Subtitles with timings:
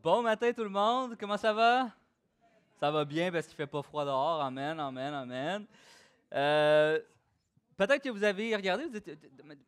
[0.00, 1.90] Bon matin tout le monde, comment ça va?
[2.78, 4.40] Ça va bien parce qu'il fait pas froid dehors.
[4.40, 5.66] Amen, amen, amen.
[6.32, 7.00] Euh,
[7.76, 9.18] Peut-être que vous avez regardé, vous êtes,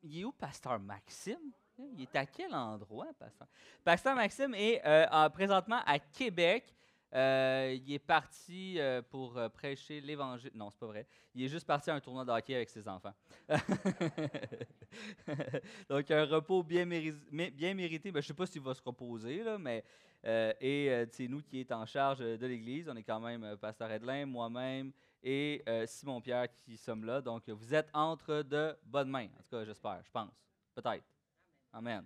[0.05, 1.51] il est où Pasteur Maxime?
[1.97, 3.49] Il est à quel endroit, Pasteur?
[3.83, 6.77] Pasteur Maxime est euh, présentement à Québec.
[7.13, 8.79] Euh, il est parti
[9.11, 10.53] pour prêcher l'Évangile.
[10.55, 11.09] Non, c'est pas vrai.
[11.35, 13.15] Il est juste parti à un tournoi de hockey avec ses enfants.
[15.89, 18.13] Donc, un repos bien, bien mérité.
[18.13, 19.83] Ben, je ne sais pas s'il va se reposer, là, mais
[20.25, 22.89] et c'est nous qui est en charge de l'Église.
[22.89, 27.21] On est quand même Pasteur Edlin, moi-même et Simon Pierre qui sommes là.
[27.21, 29.29] Donc, vous êtes entre de bonnes mains.
[29.39, 30.31] En tout cas, j'espère, je pense.
[30.75, 31.05] Peut-être.
[31.73, 32.05] Amen.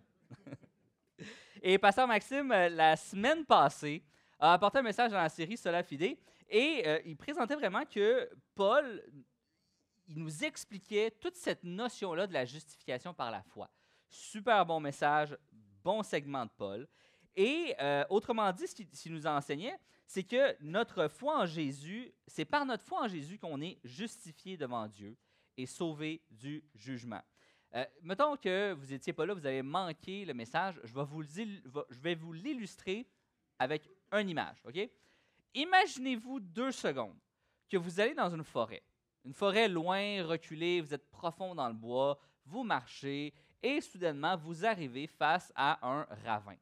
[1.62, 4.04] et Pasteur Maxime, la semaine passée,
[4.38, 6.16] a apporté un message dans la série Sola Fide
[6.48, 9.02] et euh, il présentait vraiment que Paul,
[10.06, 13.70] il nous expliquait toute cette notion-là de la justification par la foi.
[14.08, 15.36] Super bon message,
[15.82, 16.86] bon segment de Paul.
[17.36, 22.44] Et euh, autrement dit, ce qu'il nous enseignait, c'est que notre foi en Jésus, c'est
[22.44, 25.16] par notre foi en Jésus qu'on est justifié devant Dieu
[25.56, 27.22] et sauvé du jugement.
[27.74, 31.22] Euh, mettons que vous n'étiez pas là, vous avez manqué le message, je vais vous,
[31.24, 33.06] je vais vous l'illustrer
[33.58, 34.62] avec une image?
[35.54, 37.18] Imaginez-vous deux secondes
[37.68, 38.82] que vous allez dans une forêt,
[39.24, 44.64] une forêt loin, reculée, vous êtes profond dans le bois, vous marchez et soudainement vous
[44.64, 46.56] arrivez face à un ravin.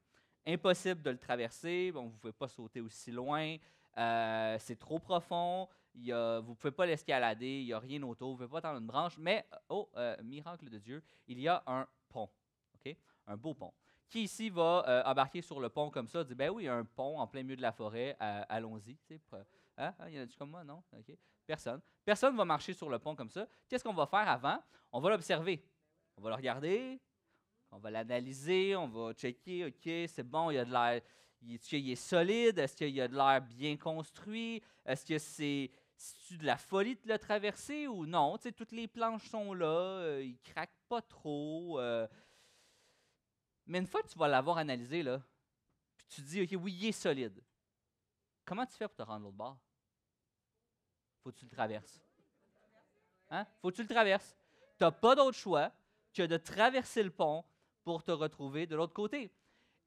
[0.46, 3.56] Impossible de le traverser, bon, vous ne pouvez pas sauter aussi loin,
[3.96, 5.68] euh, c'est trop profond,
[6.10, 8.68] a, vous ne pouvez pas l'escalader, il n'y a rien autour, vous ne pouvez pas
[8.68, 12.28] tendre une branche, mais, oh, euh, miracle de Dieu, il y a un pont,
[12.74, 12.96] OK?
[13.26, 13.72] Un beau pont.
[14.08, 16.84] Qui ici va euh, embarquer sur le pont comme ça, dit ben oui, a un
[16.84, 18.98] pont en plein milieu de la forêt, euh, allons-y.
[19.78, 19.94] Hein?
[20.08, 20.82] Il y en a-tu comme moi, non?
[21.46, 21.80] Personne.
[22.04, 23.46] Personne va marcher sur le pont comme ça.
[23.68, 24.58] Qu'est-ce qu'on va faire avant?
[24.92, 25.64] On va l'observer.
[26.16, 27.00] On va le regarder,
[27.72, 31.02] on va l'analyser, on va checker, OK, c'est bon, il y a de l'air.
[31.48, 32.58] Est-ce qu'il est solide?
[32.58, 34.62] Est-ce qu'il y a de l'air bien construit?
[34.84, 35.70] Est-ce que c'est
[36.30, 38.36] de la folie de le traverser ou non?
[38.36, 41.80] sais, toutes les planches sont là, euh, il craque pas trop.
[43.66, 45.22] Mais une fois que tu vas l'avoir analysé, là,
[45.96, 47.42] puis tu te dis, OK, oui, il est solide.
[48.44, 49.58] Comment tu fais pour te rendre l'autre bord?
[51.22, 52.00] Faut que tu le traverses.
[53.30, 53.46] Hein?
[53.60, 54.36] Faut que tu le traverses.
[54.78, 55.72] Tu n'as pas d'autre choix
[56.12, 57.44] que de traverser le pont
[57.84, 59.30] pour te retrouver de l'autre côté.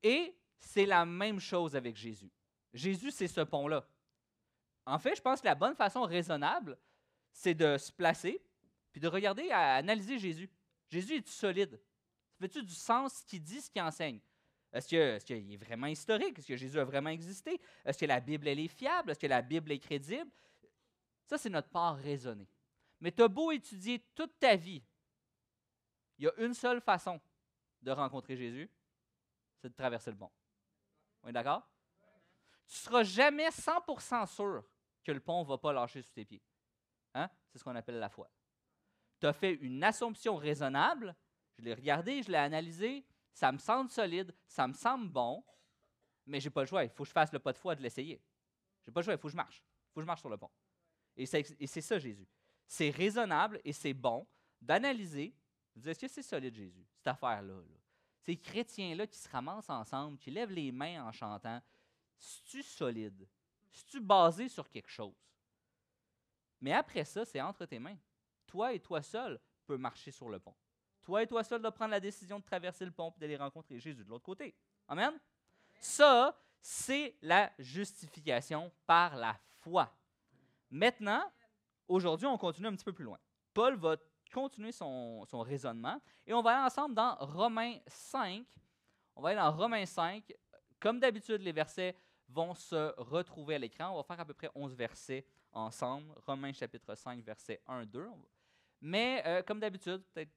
[0.04, 2.32] Et c'est la même chose avec Jésus.
[2.74, 3.88] Jésus, c'est ce pont-là.
[4.86, 6.78] En fait, je pense que la bonne façon raisonnable,
[7.32, 8.42] c'est de se placer
[8.92, 10.50] puis de regarder, à analyser Jésus.
[10.90, 11.82] Jésus est solide.
[12.40, 14.22] Fais-tu du sens ce qu'il dit, ce qu'il enseigne?
[14.72, 14.88] Est-ce
[15.26, 16.40] qu'il est vraiment historique?
[16.40, 17.60] Est-ce que Jésus a vraiment existé?
[17.84, 19.12] Est-ce que la Bible elle est fiable?
[19.12, 20.32] Est-ce que la Bible est crédible?
[21.26, 22.48] Ça, c'est notre part raisonnée.
[23.02, 24.82] Mais tu as beau étudier toute ta vie,
[26.18, 27.20] il y a une seule façon
[27.86, 28.70] de rencontrer Jésus,
[29.62, 30.32] c'est de traverser le pont.
[31.24, 31.68] On est d'accord?
[32.68, 34.64] Tu ne seras jamais 100% sûr
[35.04, 36.44] que le pont ne va pas lâcher sous tes pieds.
[37.14, 37.30] Hein?
[37.48, 38.30] C'est ce qu'on appelle la foi.
[39.20, 41.16] Tu as fait une assumption raisonnable
[41.58, 45.44] je l'ai regardé, je l'ai analysé, ça me semble solide, ça me semble bon,
[46.26, 46.84] mais j'ai pas le choix.
[46.84, 48.22] Il faut que je fasse le pas de foi de l'essayer.
[48.84, 49.64] J'ai pas le choix, il faut que je marche.
[49.64, 50.52] Il faut que je marche sur le pont.
[51.16, 52.28] Et c'est ça, Jésus.
[52.68, 54.28] C'est raisonnable et c'est bon
[54.62, 55.34] d'analyser,
[55.76, 57.62] de dire est-ce que c'est solide, Jésus, cette affaire-là?
[58.22, 61.62] Ces chrétiens-là qui se ramassent ensemble, qui lèvent les mains en chantant,
[62.18, 63.28] c'est-tu solide?
[63.72, 65.14] C'est-tu basé sur quelque chose?
[66.62, 67.98] Mais après ça, c'est entre tes mains.
[68.48, 70.56] Toi et toi seul peux marcher sur le pont.
[71.02, 73.80] Toi et toi seul dois prendre la décision de traverser le pont et d'aller rencontrer
[73.80, 74.56] Jésus de l'autre côté.
[74.88, 75.20] Amen?
[75.80, 79.94] Ça, c'est la justification par la foi.
[80.72, 81.32] Maintenant,
[81.88, 83.20] aujourd'hui, on continue un petit peu plus loin.
[83.54, 83.98] Paul va
[84.32, 88.46] continuer son, son, raisonnement et on va aller ensemble dans Romains 5.
[89.16, 90.34] On va aller dans Romains 5.
[90.80, 91.96] Comme d'habitude, les versets
[92.30, 93.92] vont se retrouver à l'écran.
[93.92, 96.14] On va faire à peu près 11 versets ensemble.
[96.26, 98.08] Romains chapitre 5, versets 1, 2.
[98.82, 100.32] Mais euh, comme d'habitude, peut-être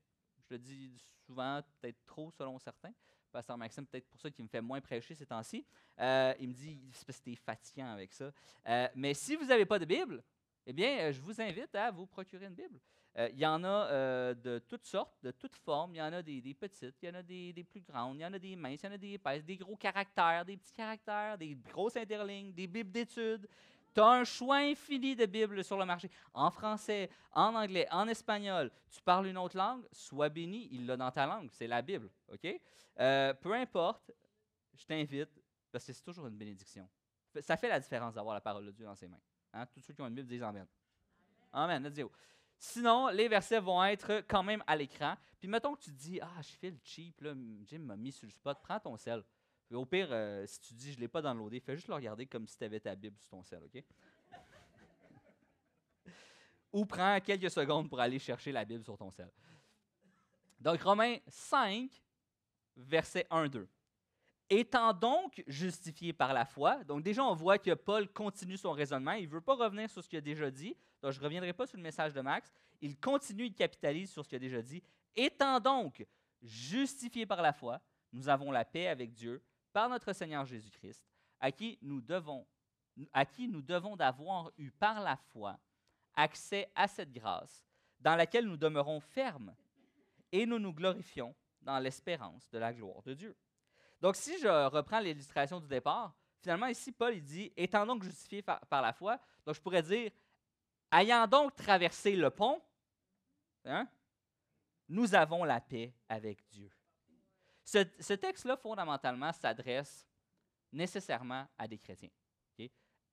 [0.49, 2.93] je le dis souvent, peut-être trop selon certains.
[3.31, 5.67] Pasteur Maxime, peut-être pour ça qu'il me fait moins prêcher ces temps-ci.
[6.01, 8.33] Euh, il me dit, c'est parce que fatigant avec ça.
[8.67, 10.23] Euh, mais si vous n'avez pas de Bible,
[10.65, 12.81] eh bien, je vous invite à vous procurer une Bible.
[13.19, 15.95] Il y en a de toutes sortes, de toutes formes.
[15.95, 18.23] Il y en a des, petites, il y en a des, des, plus grandes, il
[18.23, 20.57] y en a des minces, il y en a des épaisses, des gros caractères, des
[20.57, 23.49] petits caractères, des grosses interlignes, des Bibles d'études.
[23.95, 26.09] Tu as un choix infini de Bibles sur le marché.
[26.33, 28.71] En français, en anglais, en espagnol.
[28.91, 31.49] Tu parles une autre langue, sois béni, il l'a dans ta langue.
[31.51, 32.09] C'est la Bible.
[32.33, 32.61] OK?
[33.01, 34.13] Euh, peu importe,
[34.75, 35.31] je t'invite,
[35.73, 36.89] parce que c'est toujours une bénédiction.
[37.41, 39.21] Ça fait la différence d'avoir la parole de Dieu dans ses mains.
[39.53, 39.67] Hein?
[39.67, 40.67] Tous ceux qui ont une Bible disent Amen.
[41.53, 41.83] Amen.
[41.83, 42.11] Let's go.
[42.59, 45.17] Sinon, les versets vont être quand même à l'écran.
[45.39, 47.33] Puis mettons que tu te dis Ah, je fais le cheap, là,
[47.65, 49.23] Jim m'a mis sur le spot, prends ton sel.
[49.71, 52.27] Au pire, euh, si tu dis je ne l'ai pas downloadé, fais juste le regarder
[52.27, 53.85] comme si tu avais ta Bible sur ton sel, OK?
[56.73, 59.31] Ou prends quelques secondes pour aller chercher la Bible sur ton sel.
[60.59, 61.91] Donc, Romains 5,
[62.77, 63.67] verset 1-2.
[64.51, 69.13] Étant donc justifié par la foi, donc déjà on voit que Paul continue son raisonnement,
[69.13, 71.53] il ne veut pas revenir sur ce qu'il a déjà dit, donc je ne reviendrai
[71.53, 72.51] pas sur le message de Max,
[72.81, 74.83] il continue, il capitalise sur ce qu'il a déjà dit.
[75.15, 76.07] Étant donc
[76.41, 77.81] justifié par la foi,
[78.13, 79.43] nous avons la paix avec Dieu
[79.73, 81.05] par notre Seigneur Jésus-Christ,
[81.41, 82.47] à qui nous devons,
[83.13, 85.59] à qui nous devons d'avoir eu par la foi
[86.15, 87.63] accès à cette grâce
[88.01, 89.55] dans laquelle nous demeurons fermes
[90.33, 93.37] et nous nous glorifions dans l'espérance de la gloire de Dieu.
[94.01, 98.43] Donc, si je reprends l'illustration du départ, finalement, ici, Paul il dit Étant donc justifié
[98.43, 100.11] par, la foi, donc je pourrais dire
[100.93, 102.63] Ayant donc traversé le pont,
[103.65, 103.87] hein,
[104.89, 106.71] nous avons la paix avec Dieu.
[107.65, 110.09] Ce, texte-là, fondamentalement, s'adresse
[110.73, 112.09] nécessairement à des chrétiens.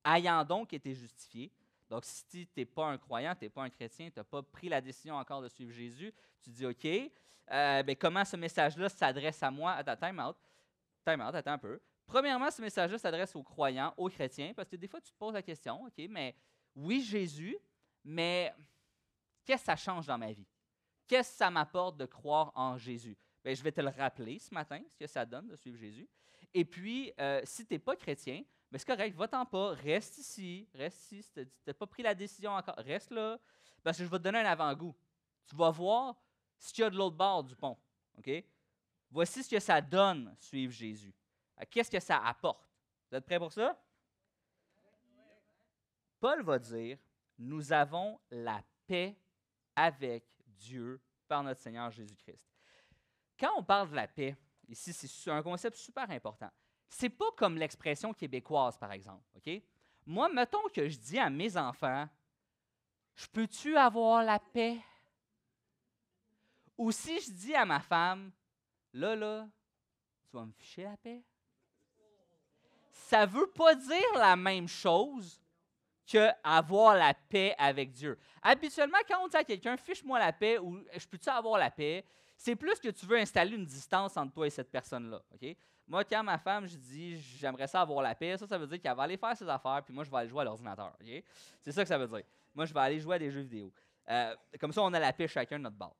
[0.08, 1.52] Ayant donc été justifié,
[1.90, 4.40] donc si tu n'es pas un croyant, tu n'es pas un chrétien, tu n'as pas
[4.40, 8.88] pris la décision encore de suivre Jésus, tu dis OK, euh, ben, comment ce message-là
[8.88, 9.72] s'adresse à moi?
[9.72, 10.36] Attends, time out?
[11.06, 11.80] Time attends un peu.
[12.04, 15.34] Premièrement, ce message-là s'adresse aux croyants, aux chrétiens, parce que des fois, tu te poses
[15.34, 16.34] la question, OK, mais
[16.74, 17.56] oui, Jésus,
[18.04, 18.52] mais
[19.44, 20.46] qu'est-ce que ça change dans ma vie?
[21.06, 23.16] Qu'est-ce que ça m'apporte de croire en Jésus?
[23.44, 26.08] Bien, je vais te le rappeler ce matin, ce que ça donne de suivre Jésus.
[26.52, 30.68] Et puis, euh, si tu n'es pas chrétien, mais c'est correct, va-t'en pas, reste ici,
[30.74, 31.22] reste ici.
[31.22, 33.38] Si tu n'as pas pris la décision encore, reste là,
[33.84, 34.94] parce que je vais te donner un avant-goût.
[35.46, 36.16] Tu vas voir
[36.58, 37.78] ce qu'il y a de l'autre bord du pont.
[38.18, 38.44] OK?
[39.10, 41.14] Voici ce que ça donne, suivre Jésus.
[41.70, 42.68] Qu'est-ce que ça apporte?
[43.10, 43.80] Vous êtes prêts pour ça?
[46.20, 46.98] Paul va dire,
[47.38, 49.16] nous avons la paix
[49.74, 52.42] avec Dieu par notre Seigneur Jésus-Christ.
[53.38, 54.36] Quand on parle de la paix,
[54.68, 56.50] ici, c'est un concept super important.
[56.88, 59.22] C'est pas comme l'expression québécoise, par exemple.
[60.06, 62.08] Moi, mettons que je dis à mes enfants,
[63.14, 64.78] je peux-tu avoir la paix?
[66.78, 68.30] Ou si je dis à ma femme,
[68.96, 69.48] là, là,
[70.30, 71.22] tu vas me ficher la paix?
[72.90, 75.40] Ça ne veut pas dire la même chose
[76.06, 78.18] que avoir la paix avec Dieu.
[78.42, 82.04] Habituellement, quand on dit à quelqu'un, fiche-moi la paix ou je peux-tu avoir la paix,
[82.36, 85.20] c'est plus que tu veux installer une distance entre toi et cette personne-là.
[85.88, 88.80] Moi, quand ma femme, je dis j'aimerais ça avoir la paix, ça, ça veut dire
[88.80, 90.96] qu'elle va aller faire ses affaires, puis moi, je vais aller jouer à l'ordinateur.
[91.60, 92.22] C'est ça que ça veut dire.
[92.54, 93.72] Moi, je vais aller jouer à des jeux vidéo.
[94.08, 95.96] Euh, comme ça, on a la paix chacun de notre bord.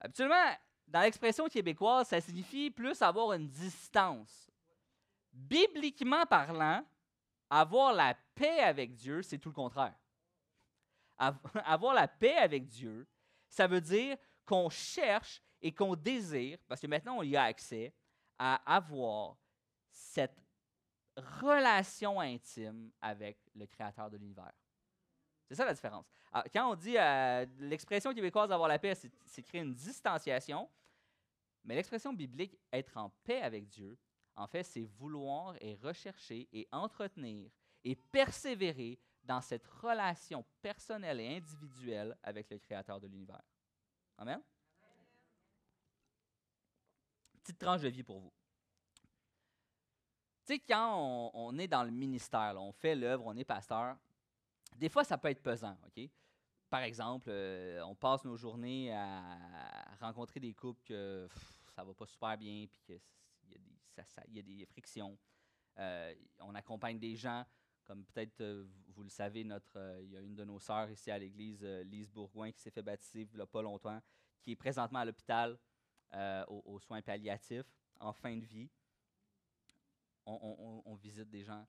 [0.00, 4.50] Habituellement, dans l'expression québécoise, ça signifie plus avoir une distance.
[5.32, 6.84] Bibliquement parlant,
[7.50, 9.94] avoir la paix avec Dieu, c'est tout le contraire.
[11.64, 13.06] Avoir la paix avec Dieu,
[13.48, 17.94] ça veut dire qu'on cherche et qu'on désire, parce que maintenant on y a accès,
[18.36, 19.36] à avoir
[19.92, 20.36] cette
[21.16, 24.52] relation intime avec le Créateur de l'univers.
[25.48, 26.06] C'est ça la différence.
[26.52, 30.68] quand on dit euh, l'expression québécoise avoir la paix, c'est créer une distanciation,
[31.64, 33.96] mais l'expression biblique être en paix avec Dieu,
[34.36, 37.50] en fait, c'est vouloir et rechercher et entretenir
[37.84, 43.42] et persévérer dans cette relation personnelle et individuelle avec le Créateur de l'univers.
[44.18, 44.40] Amen?
[47.42, 48.32] Petite tranche de vie pour vous.
[50.46, 53.96] Tu sais, quand on, est dans le ministère, on fait l'œuvre, on est pasteur,
[54.74, 56.08] des fois, ça peut être pesant, OK?
[56.68, 61.28] Par exemple, euh, on passe nos journées à rencontrer des couples que
[61.70, 63.00] ça va pas super bien, puis qu'il
[63.52, 65.16] y, y, a des frictions.
[65.78, 67.44] Euh, on accompagne des gens,
[67.84, 71.12] comme peut-être euh, vous le savez, notre, il y a une de nos sœurs ici
[71.12, 74.00] à l'église, Lise Bourgoin, qui s'est fait baptiser il n'y a pas longtemps,
[74.40, 75.56] qui est présentement à l'hôpital
[76.48, 78.68] aux, soins palliatifs en fin de vie.
[80.26, 81.66] On, visite des gens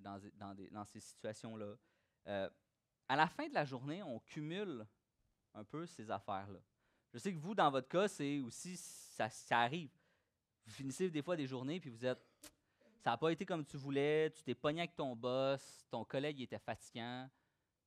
[0.00, 1.76] dans, ces situations-là.
[2.26, 4.86] À la fin de la journée, on cumule
[5.54, 6.60] un peu ces affaires-là.
[7.12, 9.90] Je sais que vous, dans votre cas, c'est aussi, ça, arrive.
[10.66, 12.20] Vous finissez des fois des journées, puis vous êtes,
[12.98, 16.40] ça n'a pas été comme tu voulais, tu t'es pogné avec ton boss, ton collègue
[16.40, 17.30] était fatigant,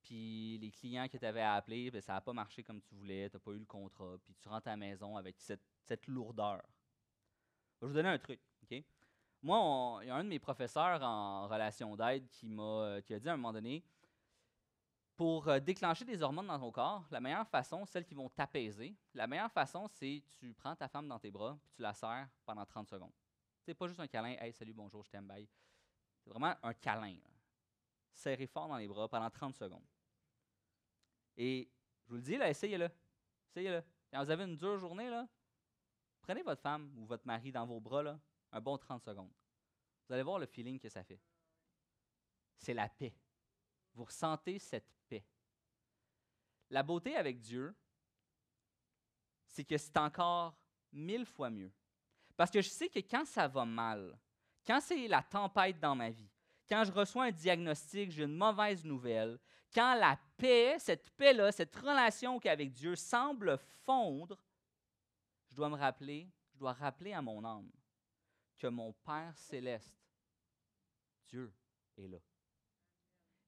[0.02, 2.96] puis les clients que tu avais à appeler, ben, ça n'a pas marché comme tu
[2.96, 6.08] voulais, tu n'as pas eu le contrat, puis tu rentres à la maison avec cette,
[6.08, 6.62] lourdeur.
[7.76, 8.40] Je vais vous donner un truc.
[8.64, 8.84] ok?
[9.42, 13.20] Moi, il y a un de mes professeurs en relation d'aide qui m'a qui a
[13.20, 13.84] dit à un moment donné,
[15.20, 18.96] pour euh, déclencher des hormones dans ton corps, la meilleure façon, celles qui vont t'apaiser,
[19.14, 22.30] la meilleure façon, c'est tu prends ta femme dans tes bras puis tu la serres
[22.46, 23.12] pendant 30 secondes.
[23.60, 25.46] C'est pas juste un câlin, hey, salut, bonjour, je t'aime, bye.
[26.22, 27.18] C'est vraiment un câlin.
[28.14, 29.84] Serrez fort dans les bras pendant 30 secondes.
[31.36, 31.70] Et
[32.06, 32.90] je vous le dis, là, essayez-le.
[33.50, 33.84] Essayez-le.
[34.14, 35.28] Quand vous avez une dure journée, là,
[36.22, 38.18] prenez votre femme ou votre mari dans vos bras, là,
[38.54, 39.34] un bon 30 secondes.
[40.08, 41.20] Vous allez voir le feeling que ça fait.
[42.58, 43.14] C'est la paix.
[43.94, 45.26] Vous ressentez cette paix.
[46.70, 47.76] La beauté avec Dieu,
[49.48, 50.56] c'est que c'est encore
[50.92, 51.72] mille fois mieux.
[52.38, 54.18] Parce que je sais que quand ça va mal,
[54.66, 56.30] quand c'est la tempête dans ma vie,
[56.70, 59.40] quand je reçois un diagnostic, j'ai une mauvaise nouvelle,
[59.74, 64.38] quand la paix, cette paix-là, cette relation qu'avec Dieu semble fondre,
[65.50, 67.72] je dois me rappeler, je dois rappeler à mon âme
[68.58, 69.96] que mon Père céleste,
[71.28, 71.52] Dieu,
[71.98, 72.20] est là.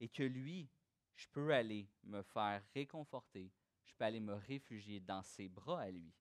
[0.02, 0.70] Et que lui,
[1.16, 3.50] je peux aller me faire réconforter,
[3.86, 6.12] je peux aller me réfugier dans ses bras à lui.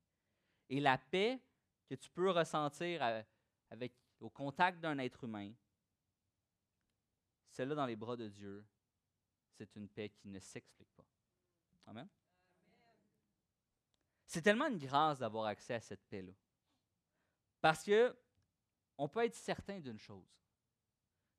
[0.68, 1.40] Et la paix
[1.88, 3.02] que tu peux ressentir
[4.20, 5.52] au contact d'un être humain,
[7.48, 8.64] celle-là dans les bras de Dieu,
[9.56, 11.06] c'est une paix qui ne s'explique pas.
[11.86, 12.08] Amen?
[14.26, 16.32] C'est tellement une grâce d'avoir accès à cette paix-là.
[17.60, 18.16] Parce que
[18.96, 20.28] on peut être certain d'une chose.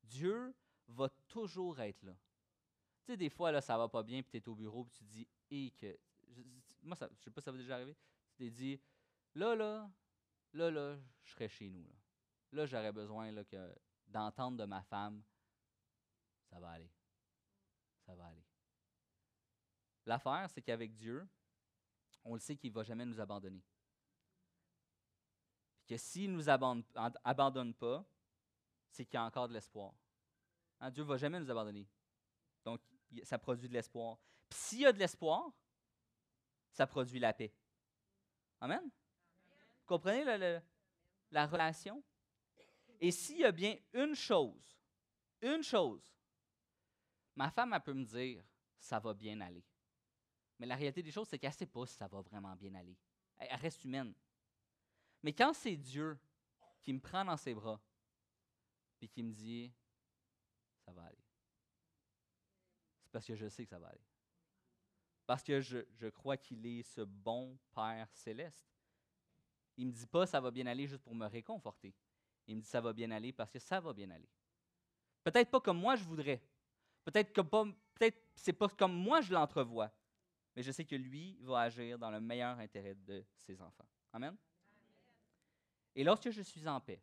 [0.03, 0.53] Dieu
[0.87, 2.15] va toujours être là.
[3.03, 4.93] Tu sais, des fois, là, ça va pas bien, puis tu es au bureau, puis
[4.93, 5.97] tu dis, et que.
[6.81, 7.95] moi, ça, je sais pas si ça va déjà arriver.
[8.35, 8.79] Tu t'es dit,
[9.35, 9.89] là, là,
[10.53, 11.83] là, là, je serais chez nous.
[11.83, 11.91] Là,
[12.51, 13.75] là j'aurais besoin là, que,
[14.07, 15.23] d'entendre de ma femme,
[16.49, 16.91] ça va aller.
[18.05, 18.45] Ça va aller.
[20.05, 21.27] L'affaire, c'est qu'avec Dieu,
[22.23, 23.63] on le sait qu'il ne va jamais nous abandonner.
[25.75, 28.05] Puis que s'il ne nous abandonne, pas,
[28.89, 29.93] c'est qu'il y a encore de l'espoir.
[30.79, 31.87] Hein, Dieu ne va jamais nous abandonner.
[33.23, 34.17] Ça produit de l'espoir.
[34.49, 35.51] Puis s'il y a de l'espoir,
[36.71, 37.53] ça produit la paix.
[38.59, 38.83] Amen?
[38.83, 40.61] Vous comprenez
[41.31, 42.03] la relation?
[42.99, 44.79] Et s'il y a bien une chose,
[45.41, 46.13] une chose,
[47.35, 48.43] ma femme, elle peut me dire,
[48.77, 49.65] ça va bien aller.
[50.59, 52.75] Mais la réalité des choses, c'est qu'elle ne sait pas si ça va vraiment bien
[52.75, 52.95] aller.
[53.37, 54.13] Elle, reste humaine.
[55.23, 56.19] Mais quand c'est Dieu
[56.81, 57.81] qui me prend dans ses bras,
[58.99, 59.73] puis qui me dit,
[60.85, 61.20] ça va aller,
[63.11, 64.07] parce que je sais que ça va aller.
[65.25, 68.65] Parce que je, crois qu'il est ce bon Père céleste.
[69.77, 71.93] Il ne me dit pas, ça va bien aller juste pour me réconforter.
[72.47, 74.29] Il me dit, ça va bien aller parce que ça va bien aller.
[75.23, 76.41] Peut-être pas comme moi je voudrais.
[77.05, 79.91] Peut-être que peut-être c'est pas comme moi je l'entrevois
[80.55, 83.87] mais je sais que lui va agir dans le meilleur intérêt de ses enfants.
[84.11, 84.35] Amen?
[85.95, 87.01] Et lorsque je suis en paix,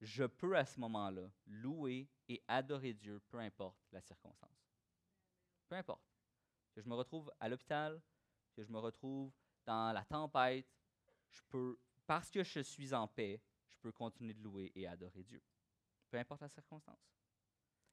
[0.00, 4.67] je peux à ce moment-là louer et adorer Dieu, peu importe la circonstance.
[5.68, 6.02] Peu importe.
[6.74, 8.00] Que je me retrouve à l'hôpital,
[8.54, 9.32] que je me retrouve
[9.64, 10.66] dans la tempête,
[11.30, 15.22] je peux, parce que je suis en paix, je peux continuer de louer et adorer
[15.22, 15.42] Dieu.
[16.10, 17.12] Peu importe la circonstance.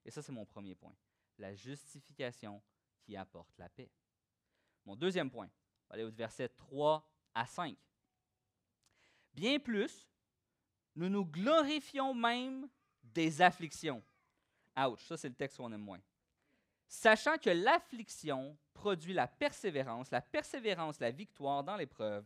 [0.05, 0.95] Et ça, c'est mon premier point.
[1.37, 2.61] La justification
[3.01, 3.91] qui apporte la paix.
[4.85, 7.75] Mon deuxième point, on va aller au verset 3 à 5.
[9.33, 10.07] Bien plus,
[10.95, 12.69] nous nous glorifions même
[13.03, 14.03] des afflictions.
[14.77, 16.01] Ouch, ça c'est le texte qu'on aime moins.
[16.87, 22.25] Sachant que l'affliction produit la persévérance, la persévérance, la victoire dans l'épreuve,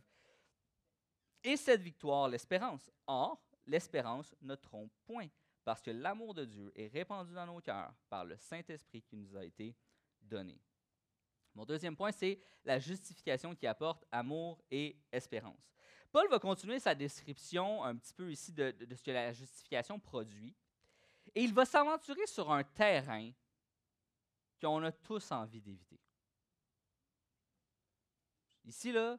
[1.42, 2.90] et cette victoire, l'espérance.
[3.06, 5.28] Or, l'espérance ne trompe point,
[5.64, 9.36] parce que l'amour de Dieu est répandu dans nos cœurs par le Saint-Esprit qui nous
[9.36, 9.74] a été
[10.20, 10.60] donné.
[11.54, 15.72] Mon deuxième point, c'est la justification qui apporte amour et espérance.
[16.12, 20.54] Paul va continuer sa description un petit peu ici de, ce que la justification produit.
[21.34, 23.30] Et il va s'aventurer sur un terrain
[24.60, 25.98] qu'on a tous envie d'éviter.
[28.64, 29.18] Ici, là,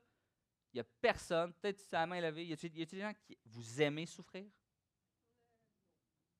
[0.71, 3.37] il n'y a personne, peut-être c'est la main levée, y a-t-il des gens qui.
[3.45, 4.49] Vous aimez souffrir?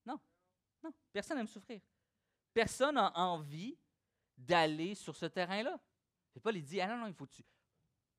[0.06, 0.20] Non.
[0.84, 0.94] Non.
[1.12, 1.82] Personne n'aime souffrir.
[2.54, 3.78] Personne n'a envie
[4.38, 5.80] d'aller sur ce terrain-là.
[6.42, 7.44] Paul, il dit, ah non, non, il faut que tu,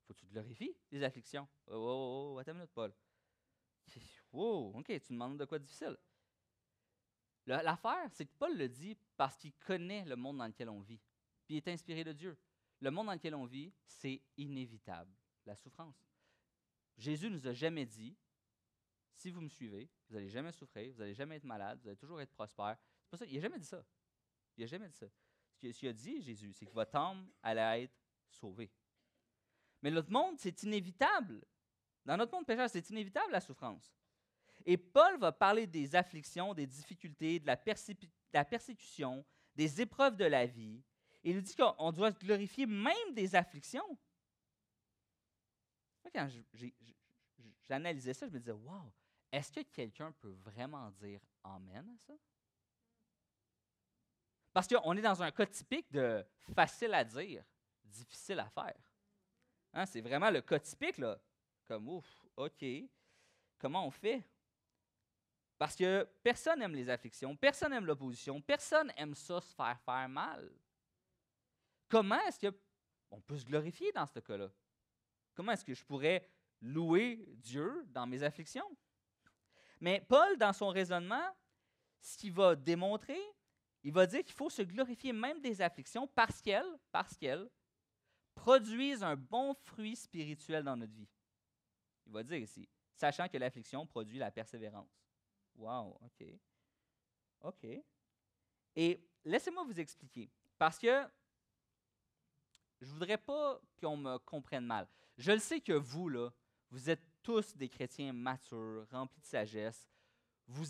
[0.05, 1.47] faut que tu glorifies les afflictions.
[1.67, 2.93] Oh, oh, oh, oh attends une minute, Paul.
[4.31, 5.97] Wow, OK, tu demandes de quoi de difficile.
[7.45, 11.01] L'affaire, c'est que Paul le dit parce qu'il connaît le monde dans lequel on vit.
[11.45, 12.37] Puis il est inspiré de Dieu.
[12.79, 15.13] Le monde dans lequel on vit, c'est inévitable,
[15.45, 16.05] la souffrance.
[16.97, 18.15] Jésus nous a jamais dit,
[19.15, 21.97] si vous me suivez, vous n'allez jamais souffrir, vous n'allez jamais être malade, vous allez
[21.97, 22.77] toujours être prospère.
[23.03, 23.25] C'est pas ça.
[23.25, 23.83] Il n'a jamais dit ça.
[24.57, 25.07] Il n'a jamais dit ça
[25.71, 27.95] ce qu'il a dit, Jésus, c'est que votre âme allait être
[28.29, 28.71] sauvée.
[29.81, 31.45] Mais notre monde, c'est inévitable.
[32.05, 33.93] Dans notre monde pécheur, c'est inévitable la souffrance.
[34.65, 37.57] Et Paul va parler des afflictions, des difficultés, de la,
[38.33, 39.25] la persécution,
[39.55, 40.81] des épreuves de la vie.
[41.23, 43.97] Il nous dit qu'on doit glorifier même des afflictions.
[46.13, 46.27] Quand
[47.67, 48.91] j'analysais ça, je me disais, wow,
[49.31, 52.13] est-ce que quelqu'un peut vraiment dire Amen à ça?
[54.51, 56.23] Parce qu'on est dans un cas typique de
[56.53, 57.43] facile à dire,
[57.83, 58.77] difficile à faire.
[59.73, 61.19] Hein, c'est vraiment le cas typique, là.
[61.65, 62.63] Comme, ouf, OK,
[63.57, 64.23] comment on fait?
[65.63, 70.09] Parce que personne n'aime les afflictions, personne n'aime l'opposition, personne n'aime ça se faire faire
[70.09, 70.51] mal.
[71.87, 74.51] Comment est-ce qu'on peut se glorifier dans ce cas-là?
[75.33, 76.29] Comment est-ce que je pourrais
[76.59, 78.69] louer Dieu dans mes afflictions?
[79.79, 81.33] Mais Paul, dans son raisonnement,
[82.01, 83.21] ce qu'il va démontrer,
[83.83, 87.49] il va dire qu'il faut se glorifier même des afflictions parce qu'elles, parce qu'elles
[88.35, 91.07] produisent un bon fruit spirituel dans notre vie.
[92.05, 92.67] Il va dire ici,
[92.97, 95.02] sachant que l'affliction produit la persévérance.
[95.55, 96.27] Wow, OK.
[97.41, 97.67] OK.
[98.75, 101.05] Et laissez-moi vous expliquer, parce que
[102.81, 104.87] je ne voudrais pas qu'on me comprenne mal.
[105.17, 106.29] Je le sais que vous, là,
[106.69, 109.87] vous êtes tous des chrétiens matures, remplis de sagesse.
[110.45, 110.65] Vous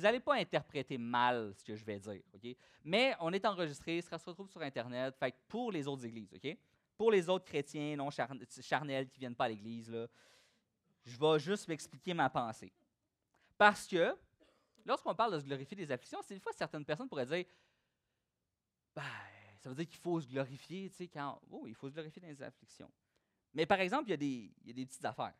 [0.00, 2.56] n'allez pas interpréter mal ce que je vais dire, OK?
[2.84, 6.56] Mais on est enregistré, ça se retrouve sur Internet, fait pour les autres églises, OK?
[6.96, 9.90] Pour les autres chrétiens non charnels qui ne viennent pas à l'église,
[11.02, 12.72] je vais juste m'expliquer ma pensée.
[13.60, 14.16] Parce que,
[14.86, 17.44] lorsqu'on parle de se glorifier des afflictions, c'est des fois certaines personnes pourraient dire,
[18.94, 19.02] ben,
[19.58, 22.22] ça veut dire qu'il faut se glorifier, tu sais, quand, oh, il faut se glorifier
[22.22, 22.90] dans les afflictions.
[23.52, 25.34] Mais par exemple, il y, a des, petites affaires.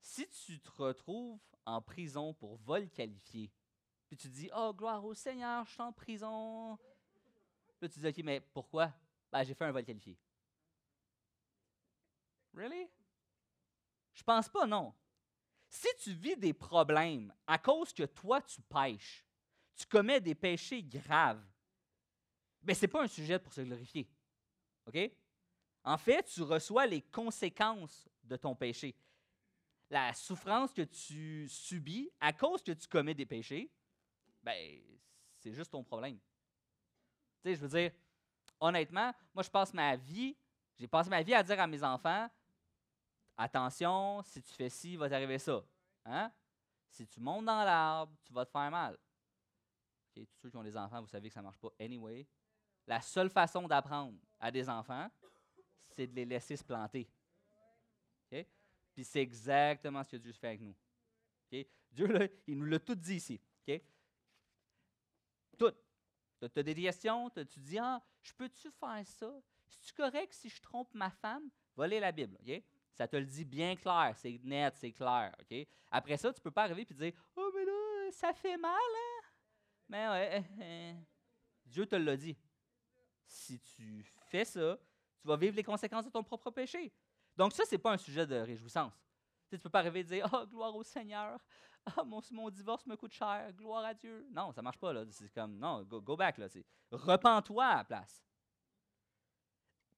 [0.00, 3.50] Si tu te retrouves en prison pour vol qualifié,
[4.06, 6.78] puis tu dis, oh, gloire au Seigneur, je suis en prison.
[7.80, 8.92] Puis tu dis, OK, mais pourquoi?
[9.32, 10.16] Ben, j'ai fait un vol qualifié.
[12.54, 12.88] Really?
[14.14, 14.94] Je pense pas, non.
[15.68, 19.24] Si tu vis des problèmes à cause que toi, tu pêches,
[19.76, 21.44] tu commets des péchés graves,
[22.62, 24.08] ben, ce n'est pas un sujet pour se glorifier.
[24.86, 24.98] OK?
[25.84, 28.94] En fait, tu reçois les conséquences de ton péché.
[29.90, 33.70] La souffrance que tu subis à cause que tu commets des péchés,
[34.42, 34.82] ben,
[35.38, 36.18] c'est juste ton problème.
[37.42, 37.92] Tu sais, je veux dire,
[38.60, 40.36] honnêtement, moi, je passe ma vie,
[40.78, 42.28] j'ai passé ma vie à dire à mes enfants,
[43.38, 45.64] attention, si tu fais ci, il va t'arriver ça.
[46.04, 46.30] Hein?
[46.90, 48.98] Si tu montes dans l'arbre, tu vas te faire mal.
[50.14, 52.26] tous ceux qui ont des enfants, vous savez que ça ne marche pas anyway.
[52.86, 55.08] La seule façon d'apprendre à des enfants,
[55.90, 57.08] c'est de les laisser se planter.
[58.98, 60.74] Puis c'est exactement ce que Dieu fait avec nous.
[61.92, 63.40] Dieu, il nous l'a tout dit ici.
[65.56, 65.72] Tout.
[66.40, 69.40] Tu as des questions, tu dis Ah, je peux-tu faire ça?
[69.68, 71.48] C'est-tu correct si je trompe ma femme?
[71.76, 72.36] Va lire la Bible.
[72.98, 75.32] Ça te le dit bien clair, c'est net, c'est clair.
[75.88, 78.72] Après ça, tu ne peux pas arriver et dire Oh, mais là, ça fait mal,
[78.72, 79.28] hein?
[79.88, 80.94] Mais ouais, euh,
[81.64, 82.36] Dieu te l'a dit.
[83.24, 84.76] Si tu fais ça,
[85.20, 86.92] tu vas vivre les conséquences de ton propre péché.
[87.36, 88.92] Donc, ça, ce n'est pas un sujet de réjouissance.
[89.48, 91.38] Tu ne peux pas arriver et dire Oh, gloire au Seigneur,
[91.98, 94.26] oh, mon, divorce me coûte cher, gloire à Dieu.
[94.32, 94.92] Non, ça ne marche pas.
[95.12, 96.40] C'est comme Non, go, go back.
[96.90, 98.24] Repends-toi à la place.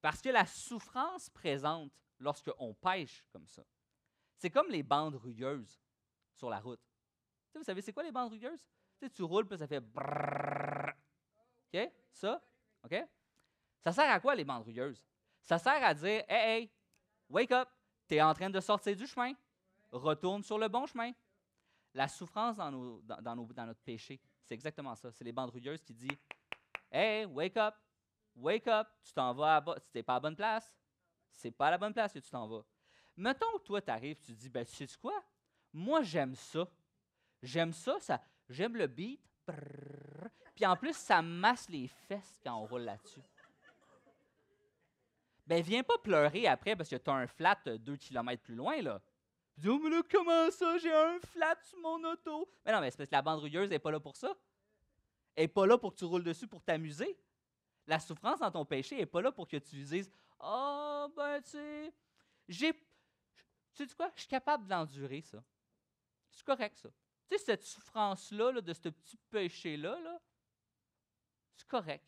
[0.01, 3.63] Parce que la souffrance présente lorsqu'on pêche comme ça,
[4.37, 5.81] c'est comme les bandes rugueuses
[6.35, 6.79] sur la route.
[7.53, 8.65] vous savez, c'est quoi les bandes rugueuses?
[9.09, 10.93] tu roules, puis ça fait brrrr.
[11.73, 11.91] OK?
[12.11, 12.41] Ça?
[12.83, 12.95] OK?
[13.79, 15.03] Ça sert à quoi, les bandes rugueuses?
[15.41, 16.71] Ça sert à dire, hey, hey,
[17.29, 17.67] wake up,
[18.07, 19.33] tu es en train de sortir du chemin,
[19.91, 21.11] retourne sur le bon chemin.
[21.93, 25.11] La souffrance dans, nos, dans, dans, notre péché, c'est exactement ça.
[25.11, 26.19] C'est les bandes rugueuses qui disent,
[26.91, 27.75] hey, wake up,
[28.35, 30.71] wake up, tu t'en vas, à, tu n'es pas à bonne place.
[31.33, 32.63] C'est pas la bonne place que tu t'en vas.
[33.17, 35.23] Mettons que toi, tu arrives, tu te dis, ben, tu sais quoi?
[35.73, 36.67] Moi, j'aime ça.
[37.41, 39.21] J'aime ça, ça j'aime le beat.
[40.55, 43.21] puis en plus, ça masse les fesses quand on roule là-dessus
[45.51, 48.81] ben viens pas pleurer après parce que tu as un flat deux kilomètres plus loin,
[48.81, 49.01] là.
[49.57, 52.49] dis, oh, mais là, comment ça, j'ai un flat sur mon auto?
[52.65, 54.33] Mais non, mais c'est parce que la bande rugueuse n'est pas là pour ça.
[55.35, 57.17] Elle n'est pas là pour que tu roules dessus pour t'amuser.
[57.85, 60.09] La souffrance dans ton péché n'est pas là pour que tu dises,
[60.43, 61.93] oh, ben, tu sais,
[62.47, 62.73] j'ai.
[63.73, 64.11] Tu sais quoi?
[64.15, 65.43] Je suis capable d'endurer ça.
[66.29, 66.89] C'est correct, ça.
[67.29, 70.19] Tu sais, cette souffrance-là, de ce petit péché-là, -là,
[71.55, 72.05] c'est correct.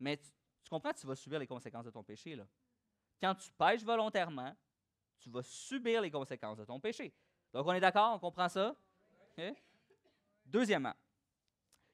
[0.00, 2.46] Mais tu, comprends, tu vas subir les conséquences de ton péché, là.
[3.20, 4.56] Quand tu pêches volontairement,
[5.18, 7.12] tu vas subir les conséquences de ton péché.
[7.52, 8.14] Donc, on est d'accord?
[8.14, 8.76] On comprend ça?
[10.44, 10.94] Deuxièmement,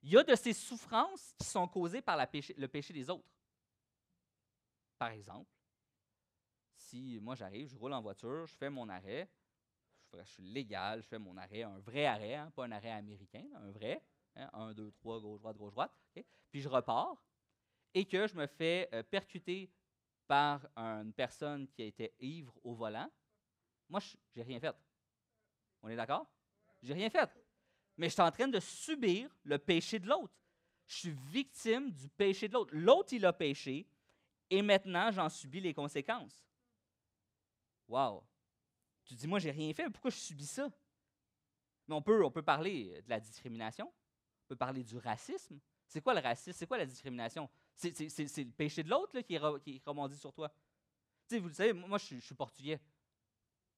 [0.02, 3.28] il y a de ces souffrances qui sont causées par le péché des autres.
[4.98, 5.50] Par exemple,
[7.20, 9.28] moi j'arrive, je roule en voiture, je fais mon arrêt,
[10.12, 13.44] je, suis légal, je fais mon arrêt, un vrai arrêt, hein, pas un arrêt américain,
[13.56, 14.02] un vrai,
[14.36, 15.92] hein, un, deux, trois, gauche, droite, gauche, droite,
[16.50, 17.16] puis je repars,
[17.92, 19.70] et que je me fais euh, percuter
[20.26, 23.10] par une personne qui a été ivre au volant,
[23.88, 24.74] moi, je n'ai rien fait.
[25.82, 26.26] On est d'accord?
[26.82, 27.30] J'ai rien fait.
[27.96, 30.34] Mais je suis en train de subir le péché de l'autre.
[30.86, 32.74] Je suis victime du péché de l'autre.
[32.74, 33.86] L'autre, il a péché
[34.50, 36.44] et maintenant, j'en subis les conséquences.
[37.88, 38.24] Wow!
[39.04, 40.70] Tu dis, moi, j'ai rien fait, pourquoi je subis ça?
[41.86, 45.60] Mais on peut, on peut parler de la discrimination, on peut parler du racisme.
[45.86, 46.56] C'est quoi le racisme?
[46.58, 47.48] C'est quoi la discrimination?
[47.74, 50.50] C'est le péché de l'autre qui, qui rebondit sur toi.
[51.28, 52.80] sais, vous le savez, moi, je, suis portugais.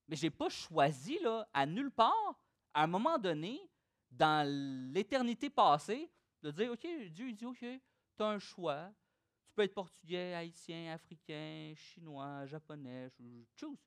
[0.09, 2.41] Mais je n'ai pas choisi, là, à nulle part,
[2.73, 3.61] à un moment donné,
[4.11, 4.49] dans
[4.93, 6.11] l'éternité passée,
[6.43, 8.93] de dire, OK, Dieu dit, OK, tu as un choix.
[9.49, 13.11] Tu peux être portugais, haïtien, africain, chinois, japonais,
[13.57, 13.79] choose.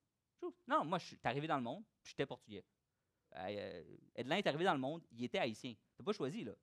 [0.67, 2.63] Non, moi, je suis arrivé dans le monde, puis j'étais portugais.
[3.35, 3.83] Euh,
[4.15, 5.73] Edlin est arrivé dans le monde, il était haïtien.
[5.73, 6.53] Tu n'as pas choisi, là.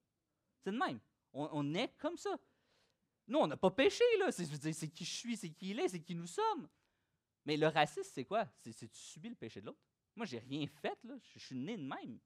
[0.62, 1.01] C'est de même.
[1.33, 2.39] On, on est comme ça.
[3.29, 4.31] Nous, on n'a pas péché, là.
[4.33, 6.69] C'est qui je suis, c'est qui il est, c'est qui nous sommes.
[7.45, 8.47] Mais le racisme, c'est quoi?
[8.57, 9.81] C'est tu subis le péché de l'autre.
[10.15, 11.15] Moi, j'ai rien fait, là.
[11.23, 12.19] Je suis né de même.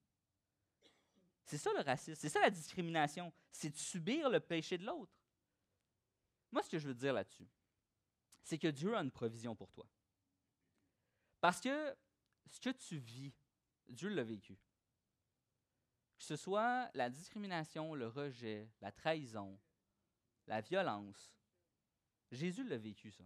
[1.45, 2.15] C'est ça le racisme.
[2.15, 3.33] C'est ça la discrimination.
[3.51, 5.13] C'est de subir le péché de l'autre.
[6.53, 7.49] Moi, ce que je veux dire là-dessus,
[8.43, 9.87] c'est que Dieu a une provision pour toi.
[11.41, 11.97] Parce que
[12.49, 13.33] ce que tu vis,
[13.89, 14.57] Dieu l'a vécu.
[16.19, 19.59] Que ce soit la discrimination, le rejet, la trahison,
[20.47, 21.33] la violence,
[22.31, 23.25] Jésus l'a vécu ça.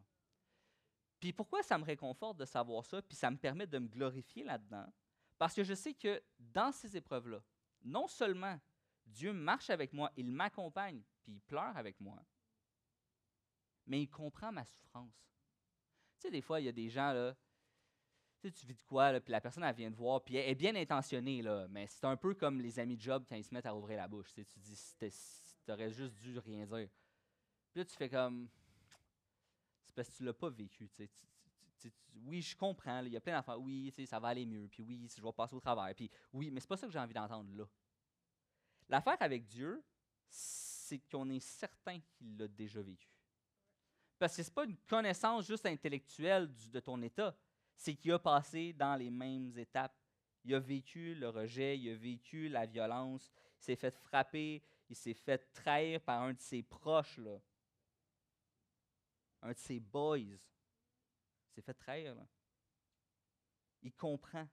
[1.18, 4.44] Puis pourquoi ça me réconforte de savoir ça, puis ça me permet de me glorifier
[4.44, 4.86] là-dedans?
[5.38, 7.42] Parce que je sais que dans ces épreuves-là,
[7.82, 8.60] non seulement
[9.06, 12.22] Dieu marche avec moi, il m'accompagne, puis il pleure avec moi,
[13.86, 15.32] mais il comprend ma souffrance.
[16.18, 17.34] Tu sais, des fois, il y a des gens, là,
[18.50, 20.74] tu, vis de quoi, puis la personne, elle vient te voir, puis elle est bien
[20.74, 23.66] intentionnée, là, mais c'est un peu comme les amis de job quand ils se mettent
[23.66, 24.32] à ouvrir la bouche.
[24.32, 24.94] Tu, sais, tu dis,
[25.64, 26.88] tu aurais juste dû rien dire.
[27.72, 28.48] Puis là, tu fais comme,
[29.84, 30.88] c'est parce que tu l'as pas vécu.
[32.26, 33.60] Oui, je comprends, il y a plein d'affaires.
[33.60, 35.92] Oui, ça va aller mieux, puis oui, je vais passer au travers.
[35.94, 37.64] Puis oui, mais c'est pas ça que j'ai envie d'entendre là.
[38.88, 39.82] L'affaire avec Dieu,
[40.28, 43.08] c'est qu'on est certain qu'il l'a déjà vécu.
[44.18, 47.36] Parce que ce n'est pas une connaissance juste intellectuelle de ton état,
[47.76, 49.96] c'est qu'il a passé dans les mêmes étapes.
[50.44, 54.96] Il a vécu le rejet, il a vécu la violence, il s'est fait frapper, il
[54.96, 57.40] s'est fait trahir par un de ses proches, là.
[59.42, 60.18] un de ses boys.
[60.18, 60.38] Il
[61.50, 62.14] s'est fait trahir.
[63.82, 64.46] Il comprend.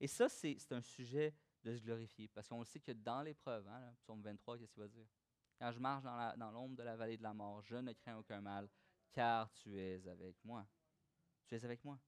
[0.00, 3.94] Et ça, c'est un sujet de se glorifier, parce qu'on sait que dans l'épreuve, hein,
[4.00, 5.06] psaume 23, qu'est-ce qu'il va dire?
[5.58, 8.40] Quand je marche dans l'ombre de la vallée de la mort, je ne crains aucun
[8.40, 8.68] mal,
[9.10, 10.66] car tu es avec moi.
[11.46, 11.98] Tu es avec moi.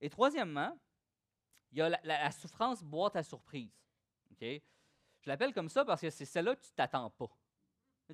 [0.00, 0.78] Et troisièmement,
[1.72, 3.72] il y a la, souffrance boîte à surprise.
[4.40, 4.60] Je
[5.26, 7.28] l'appelle comme ça parce que c'est celle-là que tu t'attends pas.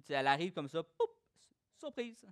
[0.08, 0.82] Elle arrive comme ça,
[1.76, 2.24] surprise.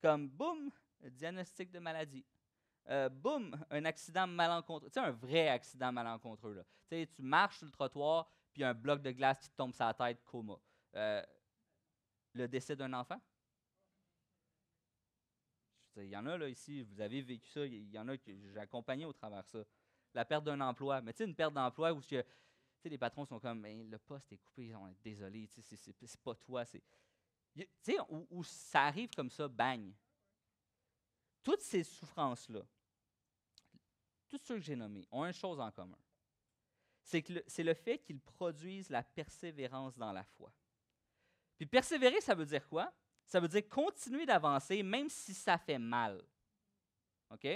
[0.00, 0.70] Comme boum,
[1.02, 2.24] diagnostic de maladie.
[2.88, 4.88] Euh, boum, un accident malencontreux.
[4.88, 6.54] Tu sais, un vrai accident malencontreux.
[6.54, 6.62] Là.
[6.88, 9.74] Tu, sais, tu marches sur le trottoir, puis un bloc de glace qui te tombe
[9.74, 10.56] sur la tête, coma.
[10.94, 11.22] Euh,
[12.32, 13.20] le décès d'un enfant,
[15.96, 18.32] il y en a là ici, vous avez vécu ça, il y en a que
[18.34, 19.64] j'ai accompagné au travers de ça.
[20.14, 21.00] La perte d'un emploi.
[21.00, 22.00] Mais tu sais, une perte d'emploi où
[22.84, 26.64] les patrons sont comme le poste est coupé, on est désolé, c'est pas toi.
[26.64, 26.80] Tu
[27.82, 29.92] sais, où, où, ça arrive comme ça, bang.
[31.42, 32.62] Toutes ces souffrances-là,
[34.28, 35.98] tous ceux que j'ai nommés, ont une chose en commun.
[37.02, 40.52] C'est c'est le fait qu'ils produisent la persévérance dans la foi.
[41.56, 42.92] Puis persévérer, ça veut dire quoi?
[43.26, 46.22] Ça veut dire continuer d'avancer même si ça fait mal.
[47.30, 47.46] OK?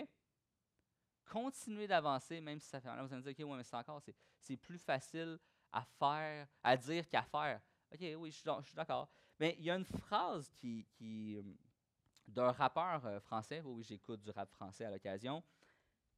[1.24, 3.06] Continuer d'avancer même si ça fait mal.
[3.06, 4.02] Vous allez me dire, OK, ouais, mais c'est encore,
[4.40, 5.38] c'est plus facile
[5.72, 7.61] à faire, à dire qu'à faire.
[7.92, 9.09] OK, oui, je suis d'accord.
[9.38, 11.42] Mais il y a une phrase qui, euh,
[12.26, 15.42] d'un rappeur euh, français, oui, j'écoute du rap français à l'occasion,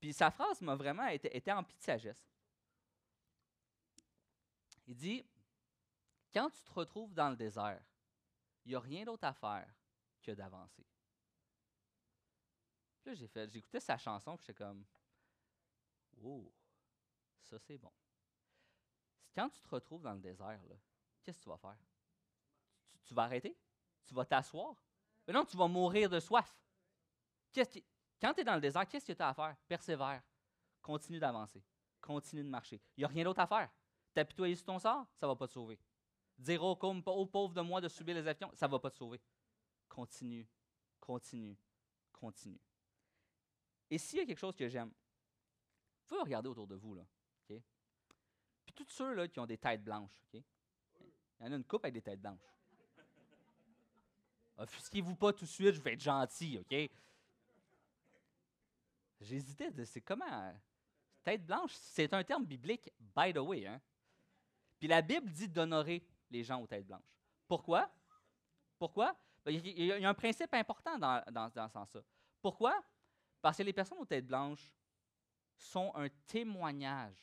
[0.00, 2.26] puis sa phrase m'a vraiment été, emplie de sagesse.
[4.86, 5.24] Il dit,
[6.34, 7.80] quand tu te retrouves dans le désert,
[8.64, 9.68] il n'y a rien d'autre à faire
[10.22, 10.86] que d'avancer.
[13.04, 14.84] Là, j'ai fait, j'écoutais sa chanson, puis j'étais comme,
[16.22, 16.52] oh,
[17.42, 17.92] ça c'est bon.
[19.34, 20.60] Quand tu te retrouves dans le désert,
[21.22, 21.78] qu'est-ce que tu vas faire?
[23.04, 23.56] Tu, vas arrêter?
[24.04, 24.76] Tu vas t'asseoir?
[25.28, 26.54] Non, tu vas mourir de soif.
[27.54, 29.56] quand tu es dans le désert, qu'est-ce que tu as à faire?
[29.66, 30.22] Persévère.
[30.80, 31.64] Continue d'avancer.
[32.00, 32.80] Continue de marcher.
[32.96, 33.70] Il n'y a rien d'autre à faire.
[34.12, 35.78] T'apitoyer sur ton sort, ça ne va pas te sauver.
[36.42, 39.20] Dire aux, pauvres de moi de subir les afflictions, ça ne va pas te sauver.
[39.88, 40.46] Continue,
[40.98, 41.56] continue,
[42.12, 42.60] continue.
[43.88, 47.04] Et s'il y a quelque chose que j'aime, vous pouvez regarder autour de vous, là.
[48.64, 50.10] Puis tous ceux là, qui ont des têtes blanches?
[50.32, 50.42] Il
[51.40, 52.40] y en a une coupe avec des têtes blanches.
[54.56, 56.90] Offusquez-vous pas tout de suite, je vais être gentil, OK?
[59.20, 60.54] J'hésitais, c'est comment.
[61.22, 63.66] Tête blanche, c'est un terme biblique, by the way.
[63.66, 63.80] Hein?
[64.78, 67.12] Puis la Bible dit d'honorer les gens aux têtes blanches.
[67.46, 67.90] Pourquoi?
[68.78, 69.14] Pourquoi?
[69.44, 72.00] Ben, il y a un principe important dans, dans, ce sens-là.
[72.40, 72.82] Pourquoi?
[73.40, 74.72] Parce que les personnes aux têtes blanches
[75.56, 77.16] sont un témoignage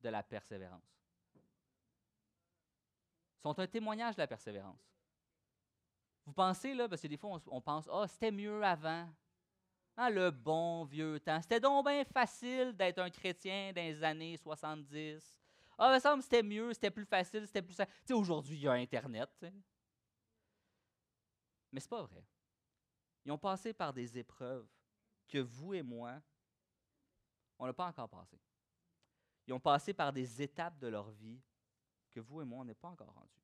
[0.00, 0.82] de la persévérance.
[3.42, 4.80] Sont un témoignage de la persévérance.
[6.24, 9.08] Vous pensez, là, parce que des fois, on, pense, ah, c'était mieux avant.
[9.96, 11.40] Ah, le bon vieux temps.
[11.42, 15.43] C'était donc bien facile d'être un chrétien dans les années 70.
[15.78, 17.76] Ah, me semble c'était mieux, c'était plus facile, c'était plus.
[17.76, 19.30] Tu sais, aujourd'hui, il y a Internet.
[19.42, 19.52] Mais
[21.72, 22.24] Mais c'est pas vrai.
[23.24, 24.68] Ils ont passé par des épreuves
[25.26, 26.22] que vous et moi,
[27.58, 28.38] on n'a pas encore passé.
[29.46, 31.40] Ils ont passé par des étapes de leur vie
[32.10, 33.42] que vous et moi, on n'est pas encore rendus.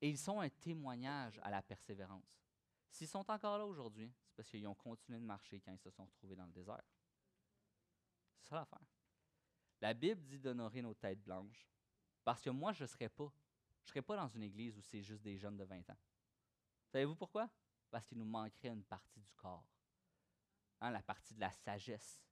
[0.00, 2.42] Et ils sont un témoignage à la persévérance.
[2.90, 5.90] S'ils sont encore là aujourd'hui, c'est parce qu'ils ont continué de marcher quand ils se
[5.90, 6.82] sont retrouvés dans le désert.
[8.40, 8.80] C'est ça l'affaire.
[9.82, 11.68] La Bible dit d'honorer nos têtes blanches
[12.24, 13.30] parce que moi, je ne serais pas.
[13.82, 15.98] Je serais pas dans une église où c'est juste des jeunes de 20 ans.
[16.92, 17.50] Savez-vous pourquoi?
[17.90, 19.66] Parce qu'il nous manquerait une partie du corps.
[20.80, 22.22] Hein, la partie de la sagesse.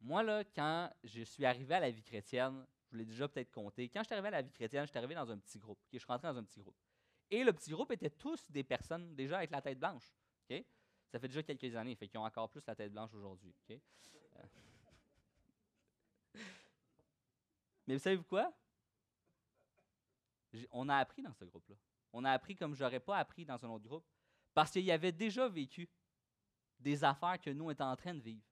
[0.00, 3.50] Moi, là, quand je suis arrivé à la vie chrétienne, je vous l'ai déjà peut-être
[3.50, 5.58] compté, quand je suis arrivé à la vie chrétienne, je suis arrivé dans un petit
[5.58, 5.80] groupe.
[5.90, 6.76] Je suis rentré dans un petit groupe.
[7.30, 10.12] Et le petit groupe était tous des personnes déjà avec la tête blanche.
[11.10, 13.54] Ça fait déjà quelques années, fait qu'ils ont encore plus la tête blanche aujourd'hui.
[13.70, 13.76] Euh.
[17.88, 18.52] Mais vous savez quoi?
[20.70, 21.76] On a appris dans ce groupe-là.
[22.12, 24.04] On a appris comme je n'aurais pas appris dans un autre groupe.
[24.52, 25.88] Parce qu'il y avait déjà vécu
[26.78, 28.44] des affaires que nous, on était en train de vivre.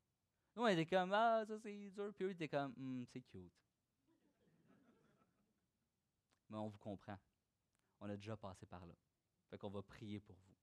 [0.55, 2.15] Nous, on était comme, ah, ça c'est dur.
[2.15, 3.53] Puis eux, étaient comme, hmm, c'est cute.
[6.49, 7.19] Mais on vous comprend.
[8.01, 8.95] On a déjà passé par là.
[9.51, 10.56] Fait qu'on va prier pour vous.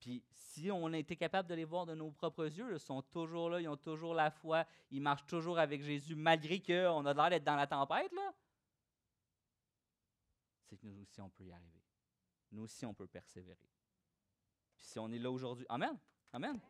[0.00, 3.02] Puis si on a été capable de les voir de nos propres yeux, ils sont
[3.02, 7.14] toujours là, ils ont toujours la foi, ils marchent toujours avec Jésus, malgré qu'on a
[7.14, 8.32] l'air d'être dans la tempête, là.
[10.66, 11.82] C'est que nous aussi, on peut y arriver.
[12.52, 13.68] Nous aussi, on peut persévérer.
[14.76, 15.98] Puis si on est là aujourd'hui, Amen.
[16.32, 16.60] Amen.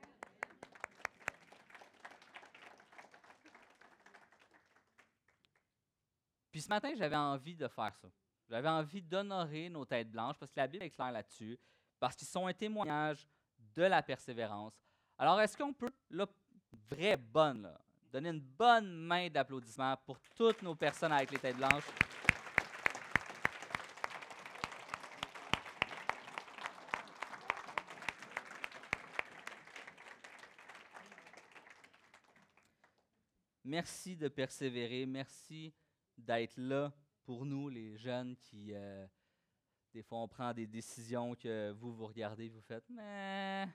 [6.50, 8.08] Puis ce matin, j'avais envie de faire ça.
[8.48, 11.58] J'avais envie d'honorer nos têtes blanches parce que la Bible est claire là-dessus,
[11.98, 13.26] parce qu'ils sont un témoignage
[13.74, 14.74] de la persévérance.
[15.18, 16.26] Alors, est-ce qu'on peut, là,
[16.90, 17.72] vraie bonne,
[18.12, 21.84] donner une bonne main d'applaudissement pour toutes nos personnes avec les têtes blanches?
[33.64, 35.04] Merci de persévérer.
[35.04, 35.74] Merci
[36.16, 36.90] d'être là
[37.22, 39.06] pour nous, les jeunes qui, euh,
[39.98, 43.68] des fois, on prend des décisions que vous, vous regardez, vous faites, mais,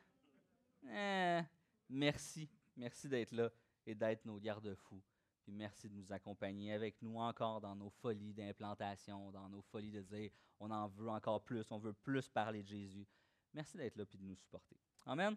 [1.90, 2.50] merci.
[2.78, 3.52] Merci d'être là
[3.86, 5.04] et d'être nos garde-fous.
[5.42, 9.92] Puis merci de nous accompagner avec nous encore dans nos folies d'implantation, dans nos folies
[9.92, 10.32] de dire
[10.62, 13.06] on en veut encore plus, on veut plus parler de Jésus.
[13.54, 14.78] Merci d'être là et de nous supporter.
[15.06, 15.36] Amen.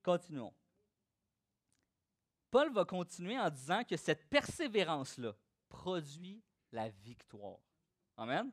[0.00, 0.54] Continuons.
[2.52, 5.34] Paul va continuer en disant que cette persévérance-là
[5.68, 7.58] produit la victoire.
[8.16, 8.52] Amen?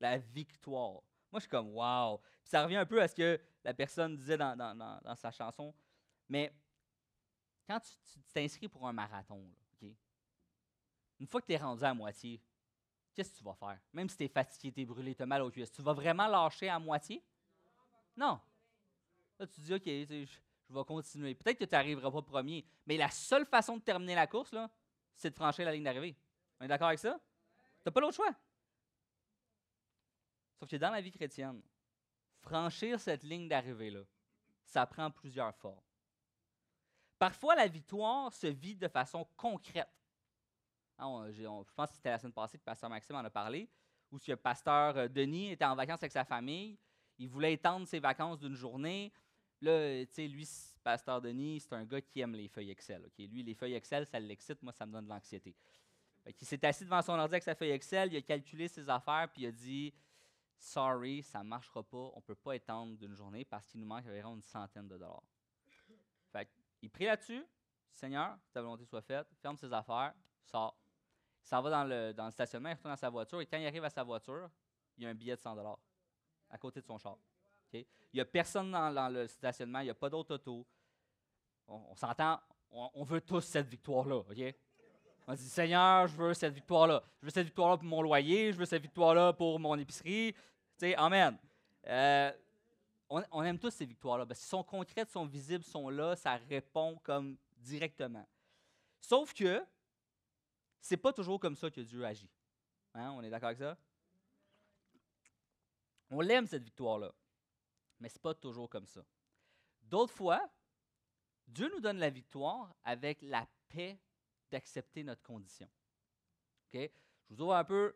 [0.00, 1.02] La victoire.
[1.30, 2.20] Moi, je suis comme, wow.
[2.44, 5.74] ça revient un peu à ce que la personne disait dans, sa chanson.
[6.28, 6.52] Mais
[7.66, 9.44] quand tu t'inscris pour un marathon,
[11.18, 12.40] une fois que tu es rendu à moitié,
[13.14, 13.78] qu'est-ce que tu vas faire?
[13.92, 15.94] Même si tu es fatigué, tu es brûlé, tu as mal aux cuisses, tu vas
[15.94, 17.22] vraiment lâcher à moitié?
[18.16, 18.40] Non.
[19.38, 21.34] Là, tu dis, OK, je vais continuer.
[21.34, 24.54] Peut-être que tu n'arriveras pas premier, mais la seule façon de terminer la course,
[25.14, 26.16] c'est de franchir la ligne d'arrivée.
[26.60, 27.18] On est d'accord avec ça?
[27.82, 28.34] Tu n'as pas l'autre choix.
[30.58, 31.62] Sauf que dans la vie chrétienne,
[32.38, 34.02] franchir cette ligne d'arrivée-là,
[34.64, 35.80] ça prend plusieurs formes.
[37.18, 39.88] Parfois, la victoire se vit de façon concrète.
[40.98, 43.68] Hein, je pense que c'était la semaine passée que Pasteur Maxime en a parlé,
[44.10, 46.78] où ce Pasteur euh, Denis était en vacances avec sa famille.
[47.18, 49.12] Il voulait étendre ses vacances d'une journée.
[49.60, 50.48] Là, tu sais, lui,
[50.82, 53.10] Pasteur Denis, c'est un gars qui aime les feuilles Excel.
[53.18, 54.62] Lui, les feuilles Excel, ça l'excite.
[54.62, 55.54] Moi, ça me donne de l'anxiété.
[56.26, 59.28] Il s'est assis devant son ordi avec sa feuille Excel, il a calculé ses affaires,
[59.32, 59.94] puis il a dit
[60.58, 63.86] Sorry, ça ne marchera pas, on ne peut pas étendre d'une journée parce qu'il nous
[63.86, 65.22] manque environ une centaine de dollars.
[66.32, 66.48] Fait
[66.82, 67.44] il prie là-dessus
[67.92, 70.14] Seigneur, ta volonté soit faite, ferme ses affaires,
[70.44, 70.76] sort.
[71.42, 73.84] Il s'en va dans le, stationnement, il retourne dans sa voiture, et quand il arrive
[73.84, 74.50] à sa voiture,
[74.96, 75.78] il y a un billet de 100 dollars
[76.50, 77.16] à côté de son char.
[77.72, 80.66] Il n'y a personne dans, le stationnement, il n'y a pas d'autre auto.
[81.68, 82.40] On, s'entend,
[82.70, 84.22] on, veut tous cette victoire-là.
[85.26, 87.02] On dit Seigneur, je veux cette victoire-là.
[87.20, 90.34] Je veux cette victoire-là pour mon loyer, je veux cette victoire-là pour mon épicerie.
[90.96, 91.36] amen.
[91.86, 92.32] Euh,
[93.08, 94.26] on, aime tous ces victoires-là.
[94.26, 98.26] Parce qu'elles sont concrètes, sont visibles, sont là, ça répond comme directement.
[99.00, 99.64] Sauf que
[100.80, 102.30] c'est pas toujours comme ça que Dieu agit.
[102.94, 103.76] Hein, on est d'accord avec ça?
[106.10, 107.12] On l'aime, cette victoire-là
[108.00, 109.04] mais ce n'est pas toujours comme ça.
[109.82, 110.48] D'autres fois,
[111.46, 113.98] Dieu nous donne la victoire avec la paix
[114.50, 115.68] d'accepter notre condition.
[116.66, 116.80] Ok,
[117.28, 117.94] Je vous ouvre un peu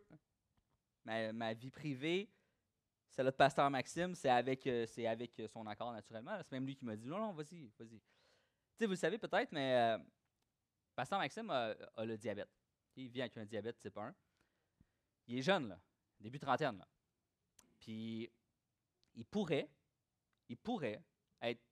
[1.04, 2.30] ma, vie privée.
[3.08, 6.38] C'est le pasteur Maxime, c'est avec, euh, avec son accord naturellement.
[6.38, 8.00] C'est même lui qui m'a dit non, non, vas-y, vas-y.
[8.80, 9.98] Vous le savez peut-être, mais euh,
[10.94, 12.50] pasteur Maxime a, le diabète.
[12.96, 14.14] Il vit avec un diabète type 1.
[15.26, 15.80] Il est jeune, là,
[16.18, 16.78] début trentaine.
[16.78, 16.88] Là.
[17.78, 18.30] Puis
[19.14, 19.68] il pourrait,
[20.48, 21.02] il pourrait
[21.42, 21.62] être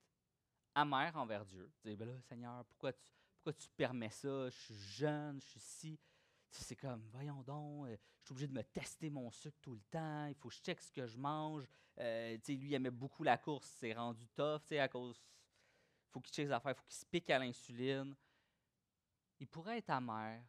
[0.74, 1.70] amer envers Dieu.
[1.84, 3.10] Dire, ben là, Seigneur, pourquoi tu,
[3.52, 4.50] tu permets ça?
[4.50, 6.00] Je suis jeune, je suis si.
[6.50, 9.82] C'est comme, voyons donc, euh, je suis obligé de me tester mon sucre tout le
[9.90, 11.64] temps, il faut que je check ce que je mange.
[11.98, 15.22] Euh, lui, il aimait beaucoup la course, c'est rendu tough, à cause.
[16.06, 18.16] Il faut qu'il check les affaires, il faut qu'il se pique à l'insuline.
[19.40, 20.42] Il pourrait être amer,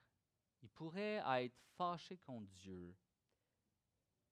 [0.62, 2.95] il pourrait être fâché contre Dieu.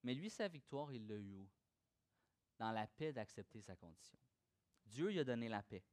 [0.04, 1.48] Mais lui, sa victoire, il l'a eu
[2.58, 4.18] Dans la paix d'accepter sa condition.
[4.86, 5.84] Dieu lui a donné la paix.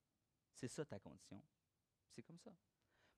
[0.53, 1.43] C'est ça ta condition.
[2.15, 2.51] C'est comme ça.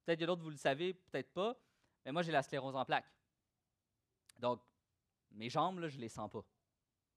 [0.05, 1.57] Peut-être que d'autres, vous le savez, peut-être pas,
[2.05, 3.13] mais moi, j'ai la sclérose en plaques.
[4.39, 4.63] Donc,
[5.33, 6.45] mes jambes, là, je ne les sens pas.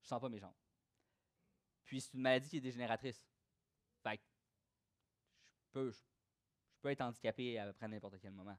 [0.02, 0.56] Je ne sens pas mes jambes.
[1.86, 3.24] Puis, c'est une maladie qui est dégénératrice.
[4.02, 4.20] Fait
[5.62, 6.00] je peux, je,
[6.82, 8.58] peux être handicapé à peu près n'importe quel moment.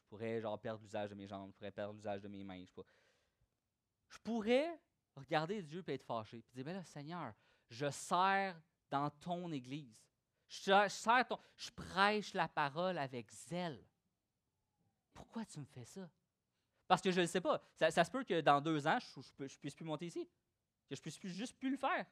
[0.00, 2.64] Je pourrais, genre, perdre l'usage de mes jambes, je pourrais perdre l'usage de mes mains.
[2.64, 2.82] Je,
[4.08, 4.80] je pourrais
[5.16, 6.42] regarder Dieu et être fâché.
[6.42, 7.34] Puis dire, ben là, Seigneur,
[7.68, 10.02] je sers dans ton Église.
[10.52, 13.82] Je, je prêche la parole avec zèle.
[15.14, 16.06] Pourquoi tu me fais ça?
[16.86, 17.62] Parce que je ne sais pas.
[17.74, 20.28] Ça, se peut que dans deux ans, je ne puisse plus monter ici.
[20.86, 22.04] Que je puisse plus, juste plus le faire.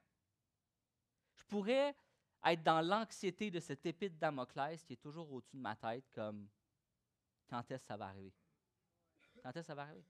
[1.34, 1.94] Je pourrais
[2.44, 6.08] être dans l'anxiété de cette épée de Damoclès qui est toujours au-dessus de ma tête,
[6.14, 6.48] comme
[7.46, 8.32] quand est-ce que ça va arriver?
[9.42, 10.04] Quand est-ce que ça va arriver?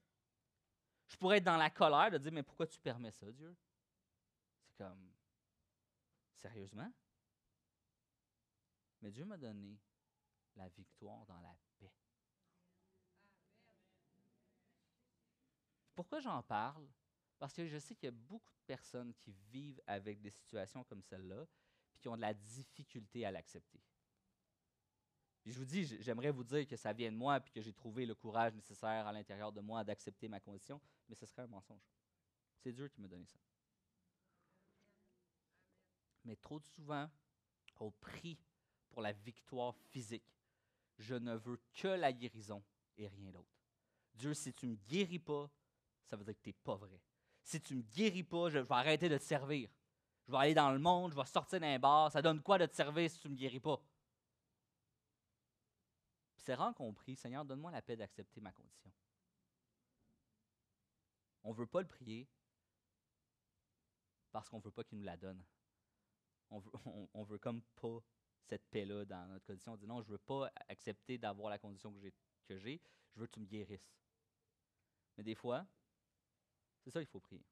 [1.09, 3.53] Je pourrais être dans la colère de dire, mais pourquoi tu permets ça, Dieu?
[4.63, 5.11] C'est comme,
[6.35, 6.91] Sérieusement?
[9.01, 9.79] Mais Dieu m'a donné
[10.55, 11.91] la victoire dans la paix.
[15.95, 16.87] Pourquoi j'en parle?
[17.39, 20.83] Parce que je sais qu'il y a beaucoup de personnes qui vivent avec des situations
[20.83, 21.45] comme celle-là,
[21.95, 23.81] et qui ont de la difficulté à l'accepter.
[25.45, 28.05] je vous dis, j'aimerais vous dire que ça vient de moi, puis que j'ai trouvé
[28.05, 31.91] le courage nécessaire à l'intérieur de moi d'accepter ma condition, mais ce serait un mensonge.
[32.59, 33.39] C'est Dieu qui m'a donné ça
[36.25, 37.09] mais trop souvent
[37.79, 38.37] au prix
[38.91, 40.35] pour la victoire physique.
[40.97, 42.63] Je ne veux que la guérison
[42.97, 43.57] et rien d'autre.
[44.13, 45.49] Dieu, si tu ne me guéris pas,
[46.03, 47.01] ça veut dire que tu n'es pas vrai.
[47.43, 49.69] Si tu ne me guéris pas, je, vais arrêter de te servir.
[50.27, 52.11] Je vais aller dans le monde, je vais sortir d'un bar.
[52.11, 53.81] Ça donne quoi de te servir si tu ne me guéris pas?
[56.37, 58.91] c'est rare qu'on prie, Seigneur, donne-moi la paix d'accepter ma condition.
[61.43, 62.27] On ne veut pas le prier
[64.31, 65.43] parce qu'on ne veut pas qu'il nous la donne
[66.51, 66.71] on veut,
[67.13, 68.03] on, veut comme pas
[68.43, 69.73] cette paix-là dans notre condition.
[69.73, 72.13] On dit non, je veux pas accepter d'avoir la condition que j'ai,
[72.45, 72.81] que j'ai,
[73.13, 73.93] je veux que tu me guérisses.
[75.17, 75.65] Mais des fois,
[76.83, 77.45] c'est ça qu'il faut prier.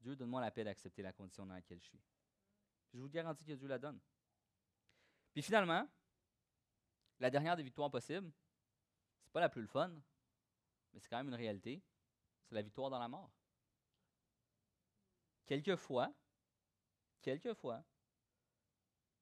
[0.00, 2.00] Dieu, donne-moi la paix d'accepter la condition dans laquelle je suis.
[2.92, 4.00] je vous garantis que Dieu la donne.
[5.32, 5.88] Puis finalement,
[7.18, 8.30] la dernière des victoires possibles,
[9.22, 9.88] c'est pas la plus le fun,
[10.92, 11.82] mais c'est quand même une réalité,
[12.44, 13.30] c'est la victoire dans la mort.
[15.46, 16.12] Quelquefois,
[17.22, 17.84] quelquefois,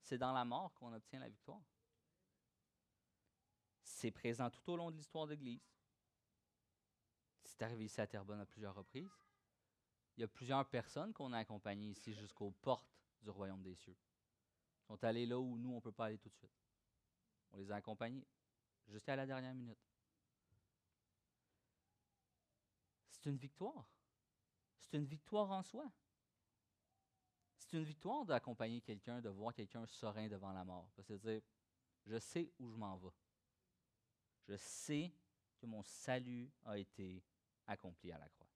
[0.05, 1.63] c'est dans la mort qu'on obtient la victoire.
[3.83, 5.67] C'est présent tout au long de l'histoire de l'Église.
[7.43, 9.11] C'est arrivé ici à Terrebonne à plusieurs reprises.
[10.17, 13.97] Il y a plusieurs personnes qu'on a accompagnées ici jusqu'aux portes du royaume des cieux.
[13.97, 16.53] Ils sont allés là où nous, on ne peut pas aller tout de suite.
[17.53, 18.27] On les a accompagnés
[18.87, 19.79] jusqu'à la dernière minute.
[23.09, 23.89] C'est une victoire.
[24.79, 25.91] C'est une victoire en soi.
[27.75, 30.89] C'est une victoire d'accompagner quelqu'un, de voir quelqu'un serein devant la mort.
[30.95, 31.43] Parce que dire,
[32.07, 33.11] je sais où je m'en vais.
[34.47, 35.13] Je sais
[35.59, 37.21] que mon salut a été
[37.67, 38.47] accompli à la croix.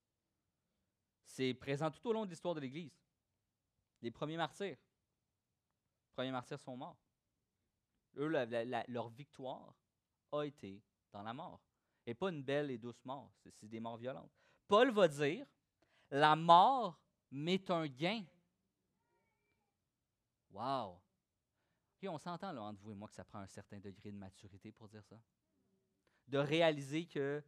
[1.25, 2.97] C'est présent tout au long de l'histoire de l'Église.
[4.03, 4.79] Les premiers martyrs.
[4.79, 7.03] Les premiers martyrs sont morts.
[8.19, 9.75] Eux, leur victoire
[10.31, 11.61] a été dans la mort.
[12.07, 13.33] Et pas une belle et douce mort.
[13.51, 14.31] C'est des morts violentes.
[14.69, 15.45] Paul va dire,
[16.09, 17.01] la mort
[17.33, 18.25] m'est un gain.
[20.51, 21.01] Wow!
[22.05, 24.71] On s'entend là entre vous et moi que ça prend un certain degré de maturité
[24.71, 25.21] pour dire ça.
[26.29, 27.43] De réaliser que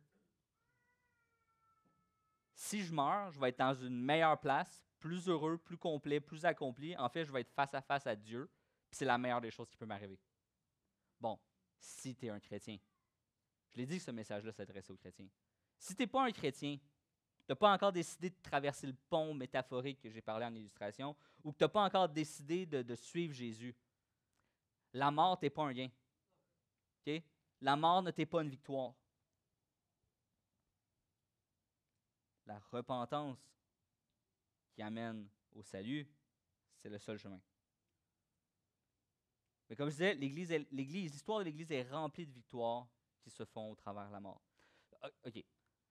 [2.55, 6.45] si je meurs, je vais être dans une meilleure place, plus heureux, plus complet, plus
[6.45, 6.97] accompli.
[6.97, 8.51] En fait, je vais être face à face à Dieu.
[8.91, 10.19] Puis c'est la meilleure des choses qui peut m'arriver.
[11.21, 11.39] Bon,
[11.79, 12.79] si tu es un chrétien.
[13.71, 15.29] Je l'ai dit que ce message-là s'adressait aux chrétiens.
[15.79, 16.77] Si tu n'es pas un chrétien,
[17.51, 21.17] tu n'as pas encore décidé de traverser le pont métaphorique que j'ai parlé en illustration,
[21.43, 23.75] ou que tu n'as pas encore décidé de, suivre Jésus,
[24.93, 25.89] La mort n'est pas un gain.
[27.61, 28.95] La mort ne t'est pas une victoire.
[32.47, 33.39] La repentance
[34.73, 36.09] qui amène au salut,
[36.77, 37.41] c'est le seul chemin.
[39.69, 40.15] Mais comme je disais,
[40.71, 42.87] l'histoire de l'Église est remplie de victoires
[43.21, 44.41] qui se font au travers de la mort.
[45.03, 45.45] Ah, OK.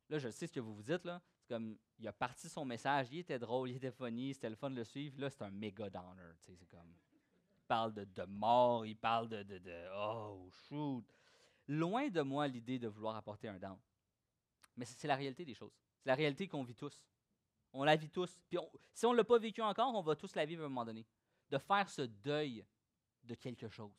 [0.07, 1.21] Là, je sais ce que vous vous dites, là.
[1.49, 4.69] Comme, il a parti son message, il était drôle, il était funny, c'était le fun
[4.69, 5.19] de le suivre.
[5.19, 6.31] Là, c'est un méga downer.
[6.45, 11.03] C'est comme, il parle de, mort, il parle de, de, de, oh, shoot.
[11.67, 13.77] Loin de moi l'idée de vouloir apporter un down.
[14.77, 15.73] Mais c'est la réalité des choses.
[15.97, 17.03] C'est la réalité qu'on vit tous.
[17.73, 18.39] On la vit tous.
[18.47, 18.59] Puis
[18.93, 20.85] si on ne l'a pas vécu encore, on va tous la vivre à un moment
[20.85, 21.05] donné.
[21.49, 22.63] De faire ce deuil
[23.23, 23.93] de quelque chose.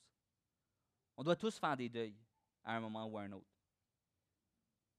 [1.17, 2.17] On doit tous faire des deuils
[2.65, 3.51] à un moment ou à un autre.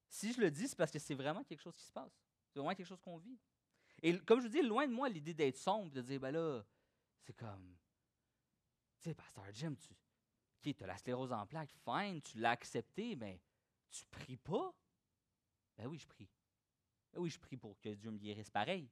[0.10, 2.22] Si je le dis, c'est parce que c'est vraiment quelque chose qui se passe.
[2.52, 3.40] C'est vraiment quelque chose qu'on vit.
[4.02, 6.64] Et comme je vous dis, loin de moi l'idée d'être sombre, de dire, ben là,
[7.22, 7.78] c'est comme,
[9.00, 9.94] tu sais, Pasteur Jim, tu
[10.62, 13.42] tu as la sclérose en plaques, fine, tu l'as accepté, mais
[13.90, 14.74] tu pries pas?
[15.78, 16.30] Ben oui, je prie.
[17.12, 18.88] Ben oui, je prie pour que Dieu me guérisse pareil.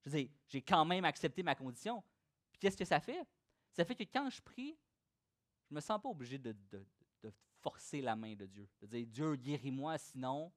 [0.00, 2.02] Je veux dire, j'ai quand même accepté ma condition.
[2.50, 3.26] Puis qu'est-ce que ça fait?
[3.72, 4.76] Ça fait que quand je prie,
[5.68, 6.54] je me sens pas obligé de,
[7.60, 8.68] forcer la main de Dieu.
[8.80, 10.52] De dire, Dieu, guéris-moi, sinon.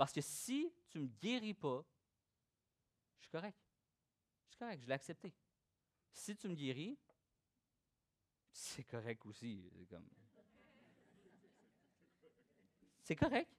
[0.00, 1.84] Parce que si tu ne me guéris pas,
[3.18, 3.58] je suis correct.
[4.46, 5.30] Je suis correct, je l'ai accepté.
[6.10, 6.96] Si tu me guéris,
[8.50, 9.70] c'est correct aussi.
[13.02, 13.50] C'est correct.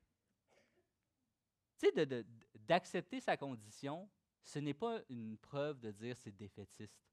[1.77, 2.25] Tu sais,
[2.55, 4.09] d'accepter sa condition,
[4.41, 7.05] ce n'est pas une preuve de dire c'est défaitiste.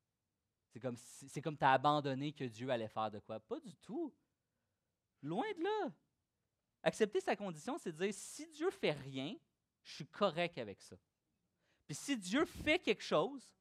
[0.71, 3.39] C'est comme, c'est comme tu as abandonné que Dieu allait faire de quoi.
[3.41, 4.11] Pas du tout.
[5.21, 5.93] Loin de là.
[6.83, 9.37] Accepter sa condition, c'est dire si Dieu fait rien,
[9.83, 10.97] je suis correct avec ça.
[11.87, 13.55] Puis si Dieu fait quelque chose,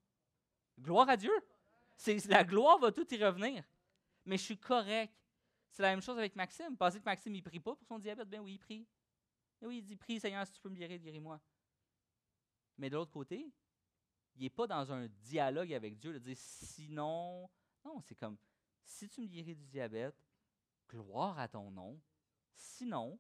[0.80, 1.32] gloire à Dieu.
[2.28, 3.64] La gloire va tout y revenir.
[4.26, 5.14] Mais je suis correct.
[5.72, 6.78] C'est la même chose avec Maxime.
[6.78, 8.28] Pensez que Maxime, il prie pas pour son diabète?
[8.30, 8.88] Ben oui, il prie.
[9.60, 11.40] Ben oui, il dit, prie Seigneur, si tu peux me guérir, guéris-moi.
[12.78, 13.52] Mais de l'autre côté,
[14.36, 17.50] il n'est pas dans un dialogue avec Dieu de dire sinon.
[17.84, 18.38] Non, c'est comme
[18.84, 20.16] si tu me guéris du diabète,
[20.88, 22.00] gloire à ton nom.
[22.58, 23.20] Sinon,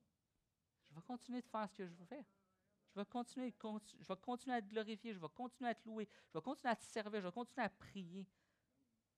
[0.83, 2.25] je vais continuer de faire ce que je veux faire.
[2.89, 6.09] Je vais continuer, je vais continuer à te glorifier, je vais continuer à te louer,
[6.29, 8.27] je vais continuer à te servir, je vais continuer à prier.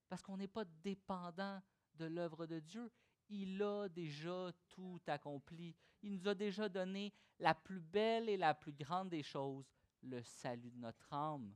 [0.10, 1.62] Parce qu'on n'est pas dépendant
[1.96, 2.92] de l'œuvre de Dieu.
[3.30, 5.76] Il a déjà tout accompli.
[6.02, 10.22] Il nous a déjà donné la plus belle et la plus grande des choses, le
[10.24, 11.56] salut de notre âme.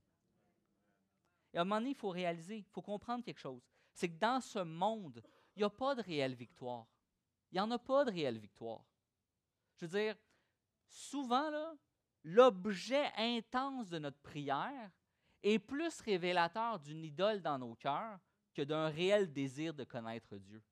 [1.52, 3.62] Et à un moment donné, il faut réaliser, il faut comprendre quelque chose.
[3.94, 5.22] C'est que dans ce monde,
[5.56, 6.88] il n'y a pas de réelle victoire.
[7.54, 8.84] Il n'y en a pas de réelle victoire.
[9.76, 10.16] Je veux dire,
[10.88, 11.52] souvent,
[12.24, 14.90] l'objet intense de notre prière
[15.44, 18.20] est plus révélateur d'une idole dans nos cœurs
[18.56, 20.64] que d'un réel désir de connaître Dieu.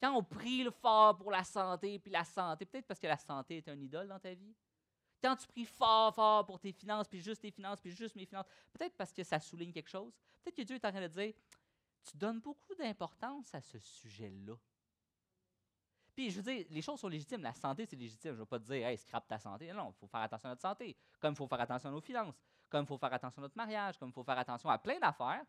[0.00, 3.56] Quand on prie fort pour la santé, puis la santé, peut-être parce que la santé
[3.56, 4.54] est un idole dans ta vie,
[5.20, 8.26] quand tu pries fort, fort pour tes finances, puis juste tes finances, puis juste mes
[8.26, 10.12] finances, peut-être parce que ça souligne quelque chose.
[10.44, 11.34] Peut-être que Dieu est en train de dire,
[12.04, 14.54] tu donnes beaucoup d'importance à ce sujet-là.
[16.14, 17.42] Puis, je veux dire, les choses sont légitimes.
[17.42, 18.32] La santé, c'est légitime.
[18.32, 19.72] Je ne vais pas te dire, hey, scrape ta santé.
[19.72, 20.96] Non, il faut faire attention à notre santé.
[21.20, 22.40] Comme il faut faire attention à nos finances.
[22.68, 23.98] Comme il faut faire attention à notre mariage.
[23.98, 25.44] Comme il faut faire attention à plein d'affaires.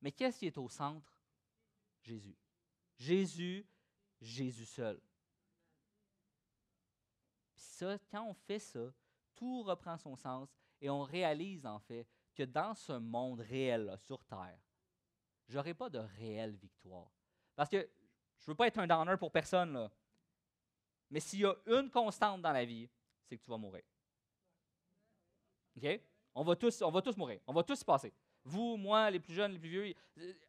[0.00, 1.12] Mais qu'est-ce qui est au centre?
[2.02, 2.36] Jésus.
[2.96, 3.66] Jésus,
[4.20, 5.00] Jésus seul
[7.80, 8.92] ça, quand on fait ça,
[9.34, 10.48] tout reprend son sens
[10.80, 14.60] et on réalise en fait que dans ce monde réel, sur Terre,
[15.48, 17.10] je n'aurai pas de réelle victoire.
[17.56, 17.88] Parce que
[18.40, 19.90] je ne veux pas être un downer pour personne, là.
[21.10, 22.88] mais s'il y a une constante dans la vie,
[23.26, 23.82] c'est que tu vas mourir.
[25.76, 26.00] OK?
[26.34, 27.40] On va, tous, on va tous mourir.
[27.46, 28.12] On va tous y passer.
[28.44, 29.94] Vous, moi, les plus jeunes, les plus vieux,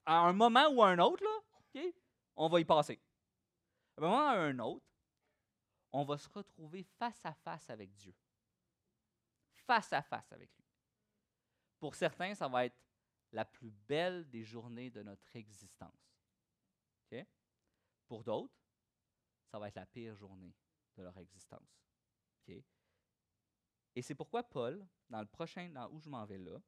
[0.05, 1.81] à un moment ou à un autre, là,
[2.35, 2.99] on va y passer.
[3.97, 4.85] À un moment ou à un autre,
[5.91, 8.15] on va se retrouver face à face avec Dieu.
[9.65, 10.65] Face à face avec lui.
[11.79, 12.77] Pour certains, ça va être
[13.31, 16.15] la plus belle des journées de notre existence.
[18.11, 18.53] Pour d'autres,
[19.45, 20.53] ça va être la pire journée
[20.97, 21.79] de leur existence.
[23.95, 26.61] Et c'est pourquoi Paul, dans le prochain, dans où je m'en vais là,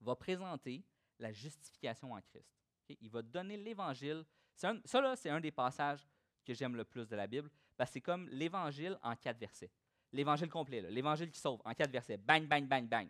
[0.00, 0.84] va présenter
[1.20, 2.52] la justification en Christ.
[2.88, 4.24] Il va donner l'évangile.
[4.52, 6.04] ça, là, c'est un des passages
[6.44, 7.48] que j'aime le plus de la Bible
[7.86, 9.70] c'est comme l'évangile en quatre versets.
[10.10, 12.16] L'évangile complet, l'évangile qui sauve en quatre versets.
[12.16, 13.08] Bang, bang, bang, bang.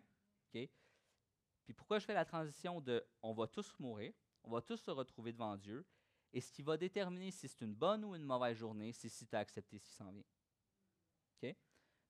[0.53, 4.91] Puis pourquoi je fais la transition de on va tous mourir, on va tous se
[4.91, 5.87] retrouver devant Dieu,
[6.33, 9.27] et ce qui va déterminer si c'est une bonne ou une mauvaise journée, c'est si
[9.27, 10.25] tu as accepté ce qui s'en vient.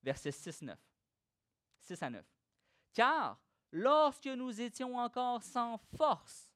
[0.03, 0.79] Verset 6, 9.
[1.81, 2.25] 6 à 9.
[2.93, 3.41] Car
[3.73, 6.51] lorsque nous étions encore sans force,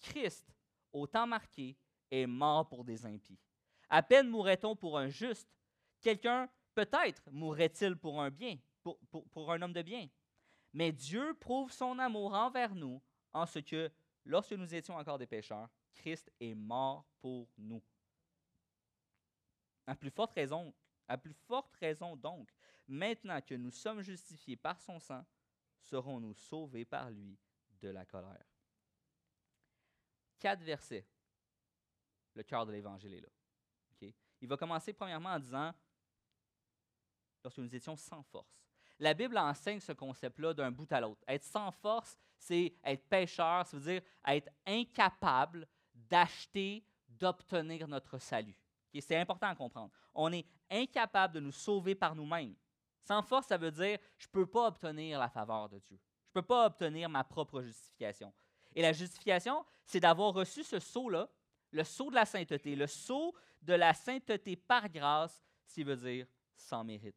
[0.00, 0.46] Christ,
[0.92, 1.76] au temps marqué,
[2.10, 3.38] est mort pour des impies.
[3.88, 5.48] À peine mourrait-on pour un juste,
[6.00, 10.08] quelqu'un peut-être mourrait-il pour un bien, pour, pour un homme de bien.
[10.72, 13.90] Mais Dieu prouve son amour envers nous en ce que,
[14.24, 15.68] lorsque nous étions encore des pécheurs,
[15.98, 17.82] Christ est mort pour nous.
[19.86, 20.72] À plus forte raison,
[21.06, 22.50] à plus forte raison donc,
[22.86, 25.24] maintenant que nous sommes justifiés par son sang,
[25.80, 27.38] serons-nous sauvés par lui
[27.80, 28.46] de la colère.
[30.38, 31.06] Quatre versets.
[32.34, 33.28] Le cœur de l'Évangile est là.
[34.40, 35.74] Il va commencer premièrement en disant,
[37.42, 38.62] lorsque nous étions sans force.
[39.00, 41.22] La Bible enseigne ce concept-là d'un bout à l'autre.
[41.26, 45.66] Être sans force, c'est être pécheur, ça veut dire être incapable
[46.08, 48.56] d'acheter, d'obtenir notre salut.
[49.00, 49.92] C'est important à comprendre.
[50.14, 52.54] On est incapable de nous sauver par nous-mêmes.
[53.04, 55.98] Sans force, ça veut dire je ne peux pas obtenir la faveur de Dieu.
[55.98, 58.32] Je ne peux pas obtenir ma propre justification.
[58.74, 61.28] Et la justification, c'est d'avoir reçu ce sceau-là,
[61.70, 65.96] le sceau de la sainteté, le sceau de la sainteté par grâce, ce qui veut
[65.96, 67.16] dire sans mérite.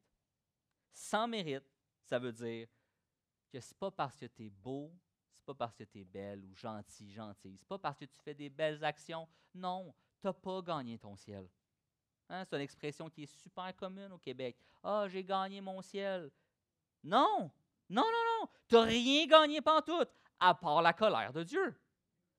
[0.93, 1.65] Sans mérite,
[2.03, 2.67] ça veut dire
[3.51, 4.93] que ce n'est pas parce que tu es beau,
[5.41, 8.15] c'est pas parce que tu es belle ou gentil, gentil, c'est pas parce que tu
[8.23, 9.27] fais des belles actions.
[9.55, 11.49] Non, tu n'as pas gagné ton ciel.
[12.29, 14.55] Hein, c'est une expression qui est super commune au Québec.
[14.83, 16.29] Ah, j'ai gagné mon ciel.
[17.03, 17.49] Non,
[17.89, 18.49] non, non, non.
[18.67, 20.05] Tu n'as rien gagné tout,
[20.39, 21.75] à part la colère de Dieu.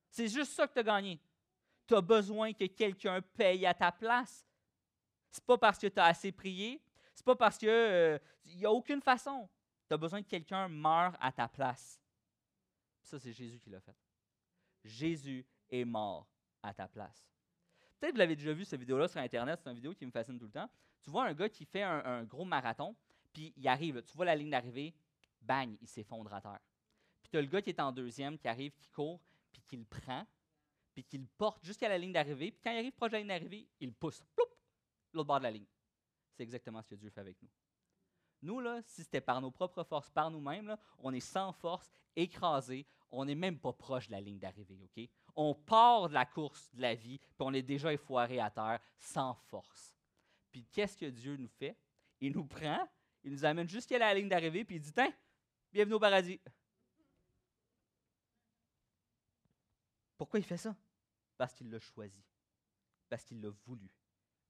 [0.09, 1.19] C'est juste ça que tu as gagné.
[1.85, 4.47] Tu as besoin que quelqu'un paye à ta place.
[5.29, 6.81] C'est pas parce que tu as assez prié.
[7.13, 8.19] C'est pas parce qu'il n'y euh,
[8.63, 9.49] a aucune façon.
[9.89, 11.99] Tu as besoin que quelqu'un meure à ta place.
[13.03, 13.95] Ça, c'est Jésus qui l'a fait.
[14.83, 16.27] Jésus est mort
[16.61, 17.25] à ta place.
[17.99, 19.59] Peut-être que vous l'avez déjà vu, cette vidéo-là, sur Internet.
[19.61, 20.69] C'est une vidéo qui me fascine tout le temps.
[21.01, 22.95] Tu vois un gars qui fait un, gros marathon,
[23.33, 24.01] puis il arrive.
[24.03, 24.93] Tu vois la ligne d'arrivée,
[25.41, 26.59] bang, il s'effondre à terre.
[27.21, 29.77] Puis tu as le gars qui est en deuxième, qui arrive, qui court, puis qui
[29.77, 30.25] le prend,
[30.93, 32.51] puis qui le porte jusqu'à la ligne d'arrivée.
[32.51, 34.23] Puis quand il arrive proche de la ligne d'arrivée, il le pousse,
[35.13, 35.67] l'autre bord de la ligne.
[36.31, 37.49] C'est exactement ce que Dieu fait avec nous.
[38.43, 42.85] Nous, là, si c'était par nos propres forces, par nous-mêmes, on est sans force, écrasé,
[43.09, 45.09] on n'est même pas proche de la ligne d'arrivée, OK?
[45.37, 48.81] On part de la course de la vie, puis on est déjà effoiré à terre,
[48.99, 49.95] sans force.
[50.51, 51.77] Puis qu'est-ce que Dieu nous fait?
[52.19, 52.85] Il nous prend,
[53.23, 55.13] il nous amène jusqu'à la ligne d'arrivée, puis il dit, tiens,
[55.71, 56.41] bienvenue au paradis.
[60.17, 60.75] Pourquoi il fait ça?
[61.37, 62.21] Parce qu'il l'a choisi,
[63.07, 63.89] parce qu'il l'a voulu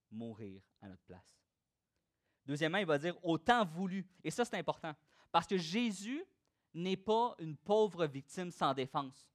[0.09, 1.42] mourir à notre place.
[2.45, 4.05] Deuxièmement, il va dire autant voulu.
[4.23, 4.93] Et ça, c'est important.
[5.31, 6.23] Parce que Jésus
[6.73, 9.31] n'est pas une pauvre victime sans défense.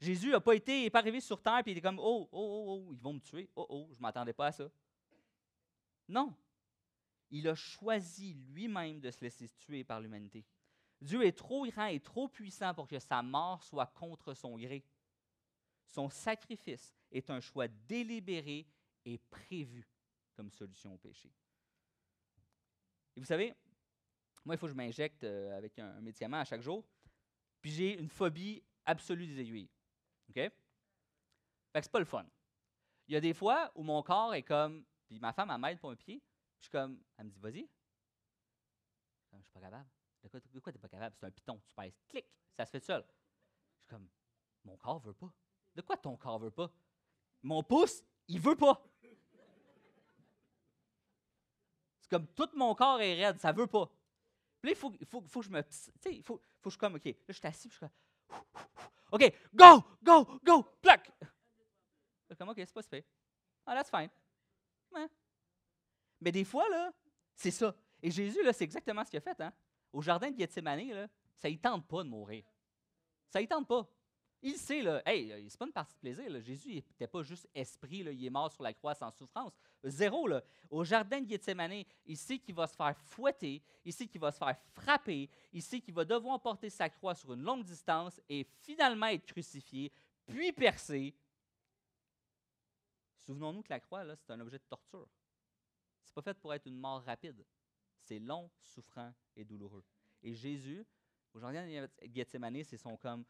[0.00, 2.64] Jésus n'a pas été, pas arrivé sur terre et il était comme oh, oh, oh,
[2.88, 3.48] oh, ils vont me tuer.
[3.56, 4.68] Oh, oh, je ne m'attendais pas à ça.
[6.08, 6.34] Non.
[7.30, 10.44] Il a choisi lui-même de se laisser tuer par l'humanité.
[11.00, 14.84] Dieu est trop grand et trop puissant pour que sa mort soit contre son gré.
[15.86, 18.66] Son sacrifice est un choix délibéré
[19.04, 19.88] et prévu
[20.34, 21.30] comme solution au péché.
[23.16, 23.54] Et vous savez,
[24.44, 26.84] moi, il faut que je m'injecte euh, avec un, médicament à chaque jour.
[27.60, 29.70] Puis j'ai une phobie absolue des aiguilles.
[30.28, 30.34] OK?
[30.34, 30.50] Fait
[31.74, 32.26] que c'est pas le fun.
[33.08, 34.84] Il y a des fois où mon corps est comme.
[35.06, 36.22] Puis ma femme, elle m'aide pour un pied.
[36.60, 37.02] Je suis comme.
[37.16, 37.68] Elle me dit, vas-y.
[39.32, 39.88] Je suis pas capable.
[40.22, 40.28] De
[40.60, 41.14] quoi, tu n'es pas capable?
[41.18, 41.60] C'est un piton.
[41.66, 41.98] Tu pèses.
[42.08, 42.26] Clic.
[42.56, 43.04] Ça se fait seul.
[43.76, 44.08] Je suis comme.
[44.64, 45.32] Mon corps veut pas.
[45.74, 46.70] De quoi ton corps veut pas?
[47.42, 48.82] Mon pouce, il veut pas.
[52.04, 53.86] C'est comme tout mon corps est raide, ça veut pas.
[54.60, 55.62] Puis là, il faut, faut, faut, que je me.
[55.62, 57.80] Tu sais, il faut, faut que je comme, OK, là, je suis assis, je suis
[57.80, 57.90] comme.
[59.10, 61.10] OK, go, go, go, plaque.
[62.36, 63.06] Comme, OK, c'est pas fait.
[63.64, 64.10] Ah, that's fine.
[66.20, 66.92] Mais des fois, là,
[67.34, 67.74] c'est ça.
[68.02, 69.40] Et Jésus, là, c'est exactement ce qu'il a fait.
[69.40, 69.52] Hein?
[69.92, 72.44] Au jardin de Gethsemane, là, ça ne tente pas de mourir.
[73.30, 73.88] Ça ne tente pas.
[74.46, 76.40] Il sait, là, hey, euh, c'est pas une partie de plaisir.
[76.42, 79.54] Jésus n'était pas juste esprit, là, il est mort sur la croix sans souffrance.
[79.82, 80.28] Zéro.
[80.28, 80.42] Là.
[80.68, 84.30] Au jardin de Gethsemane, il sait qu'il va se faire fouetter, il sait qu'il va
[84.30, 88.20] se faire frapper, il sait qu'il va devoir porter sa croix sur une longue distance
[88.28, 89.90] et finalement être crucifié,
[90.26, 91.14] puis percé.
[93.20, 95.08] Souvenons-nous que la croix, c'est un objet de torture.
[96.04, 97.42] C'est pas fait pour être une mort rapide.
[98.02, 99.84] C'est long, souffrant et douloureux.
[100.22, 100.84] Et Jésus,
[101.32, 103.24] au jardin de Gethsemane, c'est son comme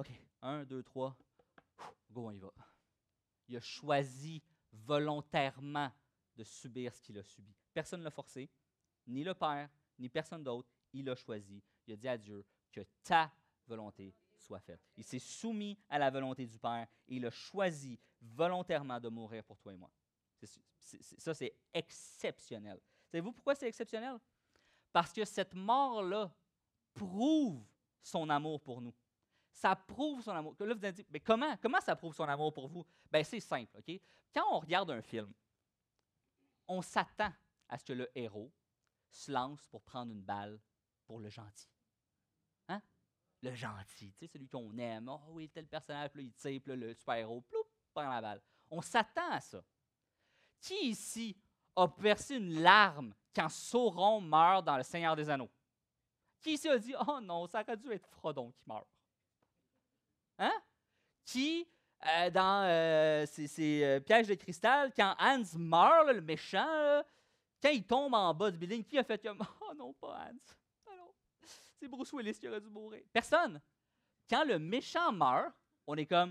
[0.00, 1.14] OK, un, deux, trois,
[2.10, 2.50] go, on y va.
[3.48, 4.42] Il a choisi
[4.72, 5.92] volontairement
[6.34, 7.54] de subir ce qu'il a subi.
[7.74, 8.48] Personne ne l'a forcé,
[9.06, 10.70] ni le Père, ni personne d'autre.
[10.94, 11.62] Il a choisi.
[11.86, 13.30] Il a dit à Dieu que ta
[13.66, 14.80] volonté soit faite.
[14.96, 19.44] Il s'est soumis à la volonté du Père et il a choisi volontairement de mourir
[19.44, 19.90] pour toi et moi.
[21.18, 22.80] ça, c'est exceptionnel.
[23.10, 24.18] Savez-vous pourquoi c'est exceptionnel?
[24.94, 26.34] Parce que cette mort-là
[26.94, 27.62] prouve
[28.02, 28.94] son amour pour nous
[29.60, 30.56] Ça prouve son amour.
[30.58, 32.82] Là, vous allez dire, mais comment, comment ça prouve son amour pour vous?
[33.10, 34.00] Ben, c'est simple, OK?
[34.32, 35.30] Quand on regarde un film,
[36.66, 37.30] on s'attend
[37.68, 38.50] à ce que le héros
[39.10, 40.58] se lance pour prendre une balle
[41.04, 41.68] pour le gentil.
[42.68, 42.80] Hein?
[43.42, 45.10] Le gentil, tu sais, celui qu'on aime.
[45.10, 48.40] Oh oui, tel personnage, là, il tire, là, le super-héros, ploup, prend la balle.
[48.70, 49.62] On s'attend à ça.
[50.58, 51.36] Qui ici
[51.76, 55.50] a versé une larme quand Sauron meurt dans Le Seigneur des Anneaux?
[56.40, 58.88] Qui ici a dit Oh non, ça aurait dû être Frodon qui meurt?
[60.40, 60.58] Hein?
[61.24, 61.68] Qui,
[62.06, 67.02] euh, dans euh, ces, euh, pièges de cristal, quand Hans meurt, le méchant,
[67.62, 70.54] quand il tombe en bas du building, qui a fait comme Oh non, pas Hans.
[70.86, 70.92] Ah.
[71.78, 73.02] C'est Bruce Willis qui aurait dû mourir.
[73.12, 73.60] Personne.
[74.28, 75.52] Quand le méchant meurt,
[75.86, 76.30] on est comme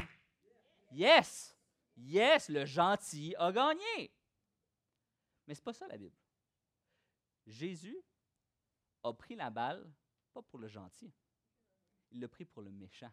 [0.91, 1.55] Yes!
[1.95, 4.11] Yes, le gentil a gagné.
[5.45, 6.15] Mais c'est pas ça la Bible.
[7.45, 7.97] Jésus
[9.03, 9.85] a pris la balle,
[10.33, 11.11] pas pour le gentil,
[12.11, 13.11] il l'a pris pour le méchant.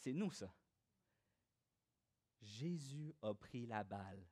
[0.00, 0.50] C'est nous, ça.
[2.40, 4.26] Jésus a pris la balle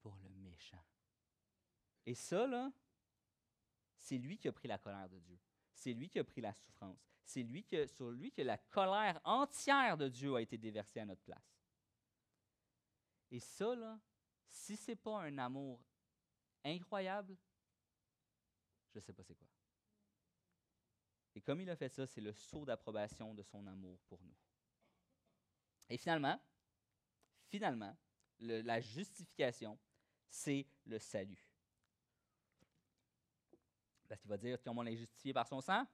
[0.00, 0.84] pour le méchant.
[2.04, 2.70] Et ça, là,
[3.96, 5.40] c'est lui qui a pris la colère de Dieu.
[5.72, 6.98] C'est lui qui a pris la souffrance.
[7.24, 11.06] C'est lui que, sur lui que la colère entière de Dieu a été déversée à
[11.06, 11.58] notre place.
[13.30, 13.98] Et ça, là,
[14.50, 15.82] si ce n'est pas un amour
[16.64, 17.34] incroyable,
[18.92, 19.48] je ne sais pas c'est quoi.
[21.34, 24.36] Et comme il a fait ça, c'est le saut d'approbation de son amour pour nous.
[25.88, 26.40] Et finalement,
[27.48, 27.96] finalement,
[28.40, 29.78] la justification,
[30.28, 31.44] c'est le salut.
[34.08, 35.86] Parce qu'il va dire, comme on est justifié par son sang,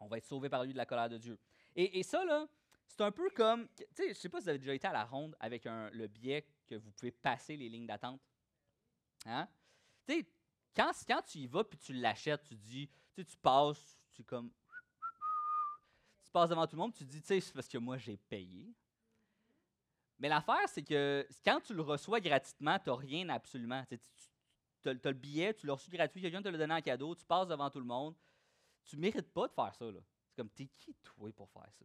[0.00, 1.38] on va être sauvé par lui de la colère de Dieu.
[1.74, 2.48] Et, ça, là,
[2.86, 4.92] c'est un peu comme, tu sais, je sais pas si vous avez déjà été à
[4.92, 8.20] la ronde avec le biais que vous pouvez passer les lignes d'attente.
[9.26, 9.48] Hein?
[10.06, 10.26] Tu sais,
[10.74, 14.52] quand, quand tu y vas puis tu l'achètes, tu dis, tu tu passes, tu comme,
[16.24, 18.16] tu passes devant tout le monde, tu dis, tu sais, c'est parce que moi j'ai
[18.16, 18.74] payé.
[20.18, 23.84] Mais l'affaire, c'est que quand tu le reçois gratuitement, tu n'as rien absolument.
[23.88, 27.24] Tu as, le billet, tu l'as reçu gratuit, quelqu'un te l'a donné en cadeau, tu
[27.24, 28.16] passes devant tout le monde.
[28.84, 29.86] Tu ne mérites pas de faire ça.
[29.92, 31.84] C'est comme, t'es qui, toi, pour faire ça?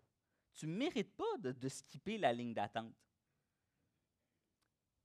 [0.53, 2.95] Tu ne mérites pas de, skipper la ligne d'attente.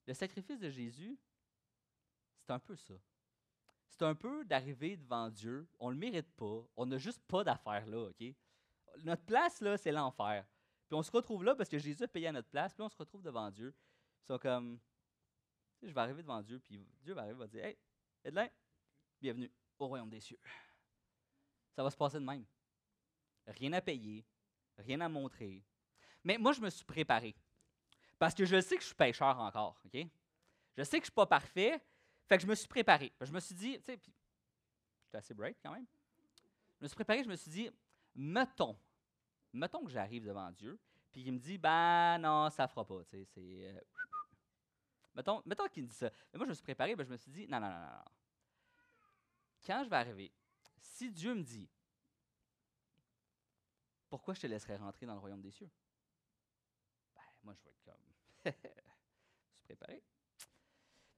[0.07, 1.18] Le sacrifice de Jésus,
[2.41, 2.95] c'est un peu ça.
[3.89, 5.68] C'est un peu d'arriver devant Dieu.
[5.81, 6.64] On ne le mérite pas.
[6.76, 8.35] On n'a juste pas d'affaires là, OK?
[9.05, 10.47] Notre place, là, c'est l'enfer.
[10.89, 12.89] Puis on se retrouve là parce que Jésus a payé à notre place, puis on
[12.89, 13.74] se retrouve devant Dieu.
[14.22, 14.80] Ils sont comme,
[15.82, 17.76] je vais arriver devant Dieu, puis Dieu va arriver va dire, Hey,
[18.24, 18.49] Edlin,
[19.20, 20.39] bienvenue au royaume des cieux.
[21.76, 22.45] Ça va se passer de même.
[23.47, 24.24] Rien à payer,
[24.78, 25.62] rien à montrer.
[26.24, 27.36] Mais moi, je me suis préparé.
[28.18, 30.07] Parce que je sais que je suis pécheur encore, OK?
[30.76, 31.80] Je sais que je ne suis pas parfait,
[32.26, 33.12] fait que je me suis préparé.
[33.20, 34.01] Je me suis dit, tu sais,
[35.05, 35.86] j'étais assez bright quand même.
[36.78, 37.70] Je me suis préparé, je me suis dit,
[38.14, 38.76] mettons,
[39.59, 40.79] mettons que j'arrive devant Dieu,
[41.11, 43.75] puis il me dit, ben non, ça fera pas, tu sais, c'est...
[43.75, 43.81] Euh,
[45.15, 46.11] mettons, mettons qu'il me dit ça.
[46.33, 48.05] Mais moi, je me suis préparé, ben, je me suis dit, non, non, non, non.
[49.67, 50.33] Quand je vais arriver,
[50.81, 51.69] si Dieu me dit,
[54.09, 55.71] pourquoi je te laisserais rentrer dans le royaume des cieux?
[57.15, 60.03] Ben, moi, je vais être comme, je suis préparé.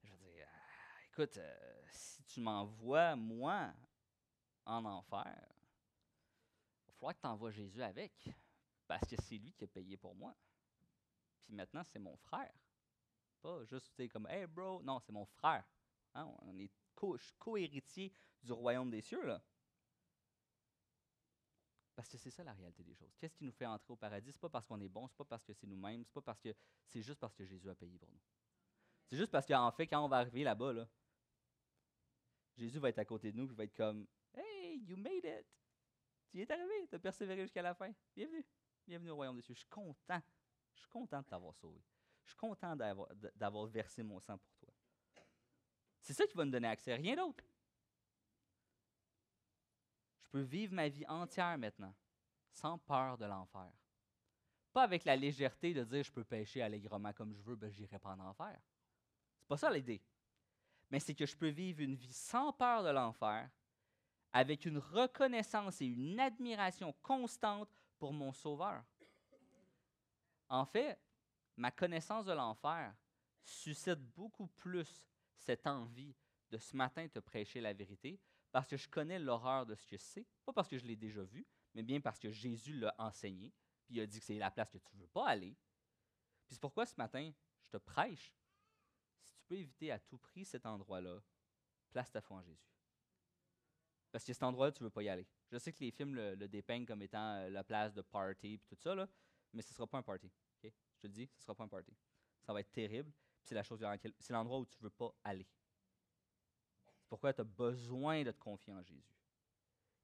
[0.03, 3.73] Je vais dire, ah, écoute, euh, si tu m'envoies, moi,
[4.65, 5.60] en enfer,
[7.01, 8.31] falloir que tu envoies Jésus avec,
[8.87, 10.35] parce que c'est lui qui a payé pour moi.
[11.45, 12.53] Puis maintenant, c'est mon frère.
[13.41, 15.65] Pas juste comme Hey bro, non, c'est mon frère.
[16.15, 16.71] Hein, on est
[17.39, 19.43] co-héritier du royaume des cieux, là.
[21.95, 23.15] Parce que c'est ça la réalité des choses.
[23.19, 24.33] Qu'est-ce qui nous fait entrer au paradis?
[24.33, 26.41] C'est pas parce qu'on est bon, c'est pas parce que c'est nous-mêmes, c'est pas parce
[26.41, 26.55] que
[26.87, 28.21] c'est juste parce que Jésus a payé pour nous.
[29.07, 30.89] C'est juste parce qu'en fait, quand on va arriver là-bas, là,
[32.57, 35.47] Jésus va être à côté de nous, et va être comme Hey, you made it!
[36.31, 37.91] Tu y es arrivé, tu as persévéré jusqu'à la fin.
[38.15, 38.45] Bienvenue.
[38.87, 39.55] Bienvenue au royaume des cieux.
[39.55, 40.23] Je suis content.
[40.75, 41.83] Je suis content de t'avoir sauvé.
[42.25, 44.69] Je suis content d'avoir versé mon sang pour toi.
[46.01, 47.45] C'est ça qui va nous donner accès, rien d'autre.
[50.23, 51.95] Je peux vivre ma vie entière maintenant,
[52.53, 53.73] sans peur de l'enfer.
[54.73, 57.99] Pas avec la légèreté de dire je peux pécher allègrement comme je veux, ben j'irai
[57.99, 58.57] pas en enfer.
[59.41, 60.01] C'est pas ça l'idée.
[60.91, 63.51] Mais c'est que je peux vivre une vie sans peur de l'enfer,
[64.33, 67.69] avec une reconnaissance et une admiration constante
[67.99, 68.83] pour mon Sauveur.
[70.49, 70.99] En fait,
[71.57, 72.95] ma connaissance de l'enfer
[73.43, 75.07] suscite beaucoup plus
[75.37, 76.15] cette envie
[76.51, 78.21] de ce matin te prêcher la vérité,
[78.51, 81.23] parce que je connais l'horreur de ce que c'est, pas parce que je l'ai déjà
[81.23, 83.53] vu, mais bien parce que Jésus l'a enseigné,
[83.87, 85.57] puis il a dit que c'est la place que tu ne veux pas aller.
[86.47, 88.35] Puis c'est pourquoi ce matin, je te prêche.
[89.29, 91.23] Si tu peux éviter à tout prix cet endroit-là,
[91.93, 92.80] place ta foi en Jésus.
[94.11, 95.27] Parce que cet endroit-là, tu ne veux pas y aller.
[95.51, 98.59] Je sais que les films le, dépeignent comme étant euh, la place de party et
[98.59, 99.09] tout ça, là,
[99.53, 100.31] mais ce ne sera pas un party.
[100.63, 100.69] Je
[101.01, 101.97] te le dis, ce ne sera pas un party.
[102.43, 103.11] Ça va être terrible.
[103.43, 103.57] C'est
[104.19, 105.47] c'est l'endroit où tu ne veux pas aller.
[106.99, 109.03] C'est pourquoi tu as besoin de te confier en Jésus.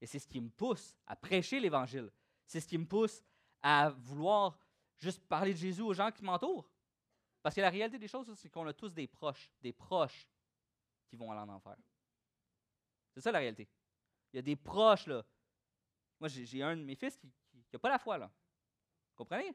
[0.00, 2.10] Et c'est ce qui me pousse à prêcher l'Évangile.
[2.46, 3.22] C'est ce qui me pousse
[3.62, 4.58] à vouloir
[4.96, 6.70] juste parler de Jésus aux gens qui m'entourent.
[7.42, 10.26] Parce que la réalité des choses, c'est qu'on a tous des proches, des proches
[11.06, 11.76] qui vont aller en enfer.
[13.12, 13.68] C'est ça la réalité.
[14.32, 15.24] Il y a des proches, là.
[16.20, 17.28] Moi, j'ai un de mes fils qui
[17.72, 18.26] n'a pas la foi, là.
[18.26, 19.54] Vous comprenez?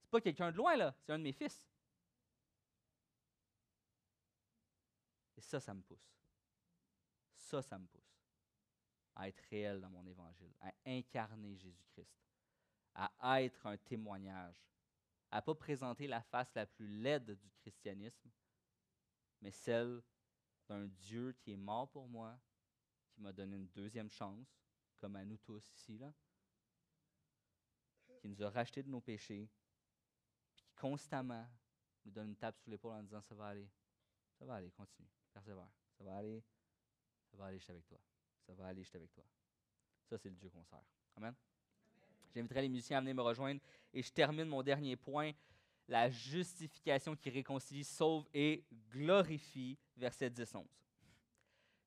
[0.00, 0.94] C'est pas quelqu'un de loin, là.
[1.00, 1.64] C'est un de mes fils.
[5.36, 6.14] Et ça, ça me pousse.
[7.34, 8.00] Ça, ça me pousse
[9.14, 12.10] à être réel dans mon évangile, à incarner Jésus-Christ,
[12.94, 14.56] à être un témoignage,
[15.30, 18.30] à ne pas présenter la face la plus laide du christianisme,
[19.42, 20.02] mais celle
[20.68, 22.38] d'un Dieu qui est mort pour moi,
[23.22, 24.48] m'a donné une deuxième chance,
[24.98, 26.12] comme à nous tous ici, là,
[28.20, 29.48] qui nous a racheté de nos péchés,
[30.42, 31.46] puis qui constamment
[32.04, 33.68] nous donne une tape sur l'épaule en disant Ça va aller,
[34.38, 36.42] ça va aller, continue, persévère, ça va aller,
[37.30, 37.98] ça va aller, je suis avec toi,
[38.46, 39.24] ça va aller, je suis avec toi.
[40.08, 40.82] Ça, c'est le Dieu qu'on sert.
[41.16, 41.34] Amen.
[42.34, 43.60] J'inviterai les musiciens à venir me rejoindre
[43.92, 45.32] et je termine mon dernier point
[45.88, 50.64] la justification qui réconcilie, sauve et glorifie, verset 10-11.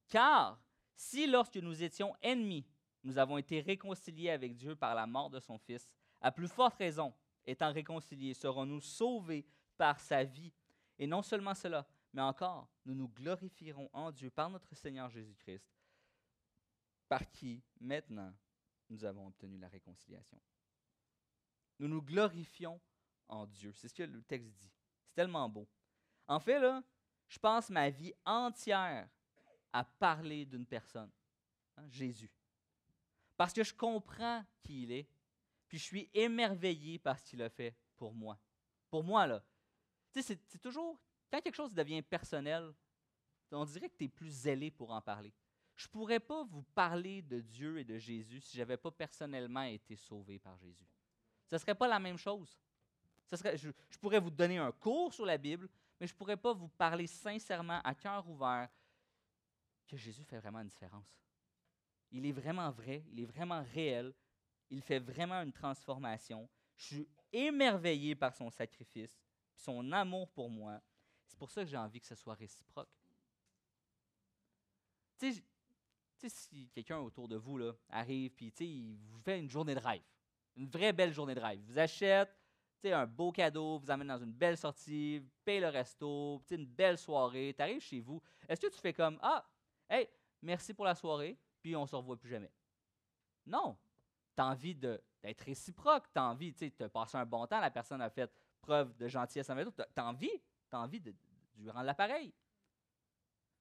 [0.07, 0.61] Car
[0.95, 2.65] si lorsque nous étions ennemis,
[3.03, 5.89] nous avons été réconciliés avec Dieu par la mort de son Fils,
[6.21, 7.13] à plus forte raison,
[7.45, 9.45] étant réconciliés, serons-nous sauvés
[9.77, 10.53] par sa vie?
[10.97, 15.67] Et non seulement cela, mais encore, nous nous glorifierons en Dieu par notre Seigneur Jésus-Christ,
[17.09, 18.33] par qui, maintenant,
[18.89, 20.39] nous avons obtenu la réconciliation.
[21.79, 22.79] Nous nous glorifions
[23.27, 23.73] en Dieu.
[23.73, 24.71] C'est ce que le texte dit.
[25.01, 25.67] C'est tellement beau.
[26.27, 26.83] En fait, là,
[27.27, 29.09] je passe ma vie entière
[29.73, 31.11] à parler d'une personne,
[31.75, 32.31] hein, Jésus.
[33.35, 35.07] Parce que je comprends qui il est,
[35.67, 38.39] puis je suis émerveillé par ce qu'il a fait pour moi.
[38.89, 39.43] Pour moi, là.
[40.11, 40.99] Tu sais, c'est toujours,
[41.31, 42.71] quand quelque chose devient personnel,
[43.51, 45.33] on dirait que tu es plus zélé pour en parler.
[45.75, 48.91] Je ne pourrais pas vous parler de Dieu et de Jésus si je n'avais pas
[48.91, 50.87] personnellement été sauvé par Jésus.
[51.47, 52.55] Ce ne serait pas la même chose.
[53.25, 55.67] Serait, je, je pourrais vous donner un cours sur la Bible,
[55.99, 58.69] mais je ne pourrais pas vous parler sincèrement, à cœur ouvert,
[59.87, 61.07] que Jésus fait vraiment une différence.
[62.11, 64.13] Il est vraiment vrai, il est vraiment réel,
[64.69, 66.49] il fait vraiment une transformation.
[66.75, 69.19] Je suis émerveillé par son sacrifice,
[69.55, 70.81] son amour pour moi.
[71.25, 72.89] C'est pour ça que j'ai envie que ce soit réciproque.
[75.17, 75.33] Tu
[76.17, 79.79] sais, si quelqu'un autour de vous là, arrive puis il vous fait une journée de
[79.79, 80.03] rêve,
[80.55, 82.35] une vraie belle journée de rêve, vous achète
[82.91, 87.53] un beau cadeau, vous amène dans une belle sortie, paye le resto, une belle soirée,
[87.55, 89.45] tu arrives chez vous, est-ce que tu fais comme Ah,
[89.93, 90.09] hey,
[90.41, 92.51] merci pour la soirée, puis on ne se revoit plus jamais?
[93.45, 93.77] Non.
[94.35, 97.59] Tu as envie d'être réciproque, tu as envie tu sais, de passer un bon temps,
[97.59, 98.31] la personne a fait
[98.61, 101.13] preuve de gentillesse envers toi, tu as envie, tu envie de,
[101.57, 102.33] lui rendre l'appareil.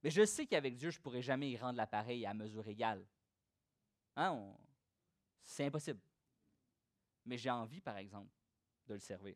[0.01, 3.05] Mais je sais qu'avec Dieu, je ne pourrais jamais y rendre l'appareil à mesure égale.
[4.15, 4.53] Hein,
[5.43, 6.01] C'est impossible.
[7.25, 8.31] Mais j'ai envie, par exemple,
[8.87, 9.35] de le servir.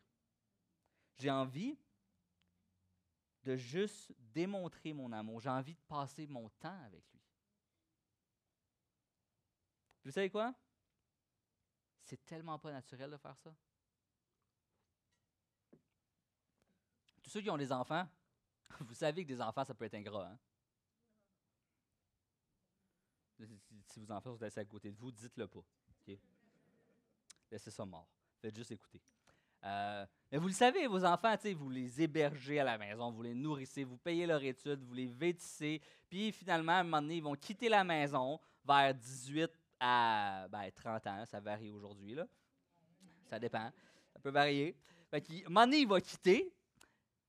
[1.18, 1.78] J'ai envie
[3.48, 5.39] de juste démontrer mon amour.
[5.39, 7.22] J'ai envie de passer mon temps avec lui.
[10.04, 10.54] Vous savez quoi?
[12.04, 13.56] C'est tellement pas naturel de faire ça.
[17.24, 18.06] Tous ceux qui ont des enfants,
[18.82, 20.30] vous savez que des enfants, ça peut être ingrat.
[20.30, 20.39] Hein?
[23.86, 25.64] Si- vos enfants sont assis à côté de vous, dites-le pas.
[27.50, 28.10] Laissez ça mort.
[28.41, 29.02] Faites juste écouter.
[29.68, 33.36] Euh, mais vous le savez, vos enfants, vous les hébergez à la maison, vous les
[33.36, 37.24] nourrissez, vous payez leur étude, vous les vêtissez, puis finalement, à un moment donné, ils
[37.24, 42.26] vont quitter la maison vers 18 à ben, 30 ans, ça varie aujourd'hui, là.
[43.30, 43.72] Ça dépend,
[44.13, 44.76] ça peut varier.
[45.11, 46.49] Fait qu'à un moment donné, il va quitter,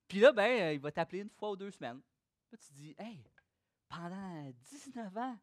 [0.07, 2.01] puis là, ben, euh, il va t'appeler une fois ou deux semaines.
[2.53, 3.24] Là, tu te dis, hey,
[3.89, 5.36] pendant 19 ans,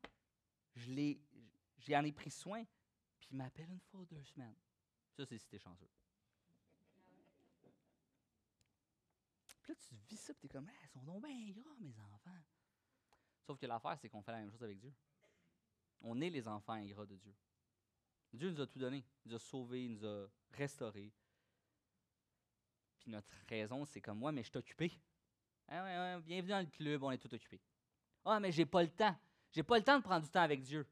[0.75, 1.19] je l'ai,
[1.79, 2.63] j'en ai pris soin,
[3.19, 4.55] puis il m'appelle une fois ou deux semaines.
[5.17, 5.89] Ça, c'est si t'es chanceux.
[9.66, 12.39] Puis là, tu vis ça, puis t'es comme, ah, sont donc bien gras, mes enfants.
[13.41, 14.93] Sauf que l'affaire, c'est qu'on fait la même chose avec Dieu.
[16.01, 17.34] On est les enfants ingrats de Dieu.
[18.32, 19.03] Dieu nous a tout donné.
[19.26, 21.11] Il nous a sauvés, il nous a restaurés.
[22.99, 24.91] Puis notre raison, c'est comme moi, mais je suis occupé.
[25.68, 27.59] Ouais, ouais, bienvenue dans le club, on est tout occupé.
[28.24, 29.18] Ah, mais j'ai pas le temps.
[29.51, 30.86] J'ai pas le temps de prendre du temps avec Dieu.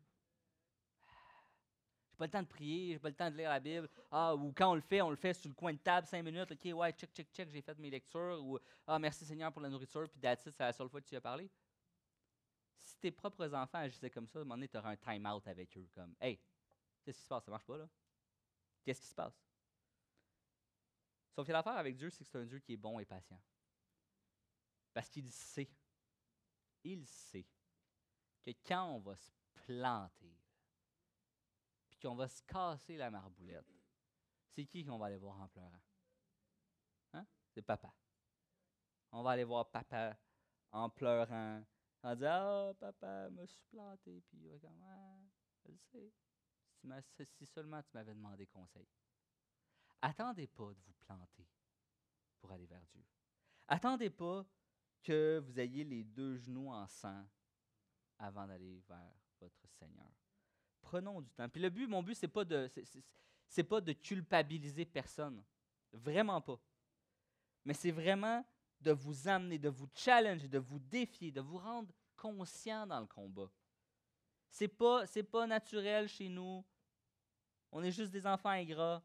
[2.13, 3.89] J'ai pas le temps de prier, j'ai pas le temps de lire la Bible.
[4.11, 6.21] Ah, ou quand on le fait, on le fait sur le coin de table, cinq
[6.21, 6.51] minutes.
[6.51, 8.39] OK, ouais, check, check, check, j'ai fait mes lectures.
[8.39, 11.15] Ou Ah, merci Seigneur pour la nourriture, puis that's c'est la seule fois que tu
[11.15, 11.49] as parlé.
[12.77, 15.47] Si tes propres enfants agissaient comme ça, à un moment donné, tu auras un time-out
[15.47, 15.89] avec eux.
[15.95, 16.39] Comme, hey,
[17.03, 17.45] qu'est-ce qui se passe?
[17.45, 17.89] Ça marche pas, là?
[18.85, 19.43] Qu'est-ce qui se passe?
[21.35, 23.41] Sauf que l'affaire avec Dieu, c'est que c'est un Dieu qui est bon et patient.
[24.93, 25.71] Parce qu'il sait,
[26.83, 27.47] il sait
[28.45, 29.31] que quand on va se
[29.65, 30.42] planter,
[32.03, 33.71] qu'on va se casser la marboulette,
[34.49, 35.81] c'est qui qu'on va aller voir en pleurant?
[37.13, 37.25] Hein?
[37.49, 37.93] C'est papa.
[39.11, 40.17] On va aller voir papa
[40.71, 41.63] en pleurant,
[42.03, 44.21] en disant Ah, papa, je me suis planté.
[44.27, 45.21] Puis il va comme Ah,
[45.65, 46.13] je sais.
[47.25, 48.87] Si, seulement tu m'avais demandé conseil.
[50.01, 51.47] Attendez pas de vous planter
[52.39, 53.05] pour aller vers Dieu.
[53.67, 54.45] Attendez pas
[55.01, 57.25] que vous ayez les deux genoux en sang
[58.19, 60.11] avant d'aller vers votre Seigneur.
[60.83, 61.49] Prenons du temps.
[61.49, 62.69] Puis le but, mon but, c'est pas de,
[63.47, 65.43] c'est pas de culpabiliser personne,
[65.91, 66.59] vraiment pas.
[67.65, 68.45] Mais c'est vraiment
[68.81, 73.07] de vous amener, de vous challenger, de vous défier, de vous rendre conscient dans le
[73.07, 73.49] combat.
[74.49, 76.63] C'est pas, c'est pas naturel chez nous.
[77.71, 79.01] On est juste des enfants ingrats.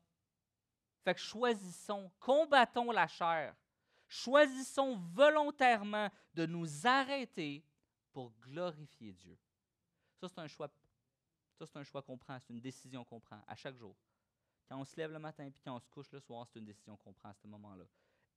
[1.04, 3.54] Fait que choisissons, combattons la chair.
[4.08, 7.64] Choisissons volontairement de nous arrêter
[8.12, 9.38] pour glorifier Dieu.
[10.20, 10.68] Ça, c'est un choix.
[11.58, 13.96] Ça, c'est un choix qu'on prend, c'est une décision qu'on prend à chaque jour.
[14.68, 16.64] Quand on se lève le matin puis quand on se couche le soir, c'est une
[16.64, 17.84] décision qu'on prend à ce moment-là.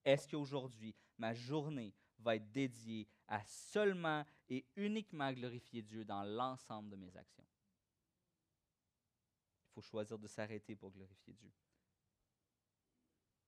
[0.03, 6.89] Est-ce qu'aujourd'hui, ma journée va être dédiée à seulement et uniquement glorifier Dieu dans l'ensemble
[6.89, 7.45] de mes actions?
[9.67, 11.51] Il faut choisir de s'arrêter pour glorifier Dieu.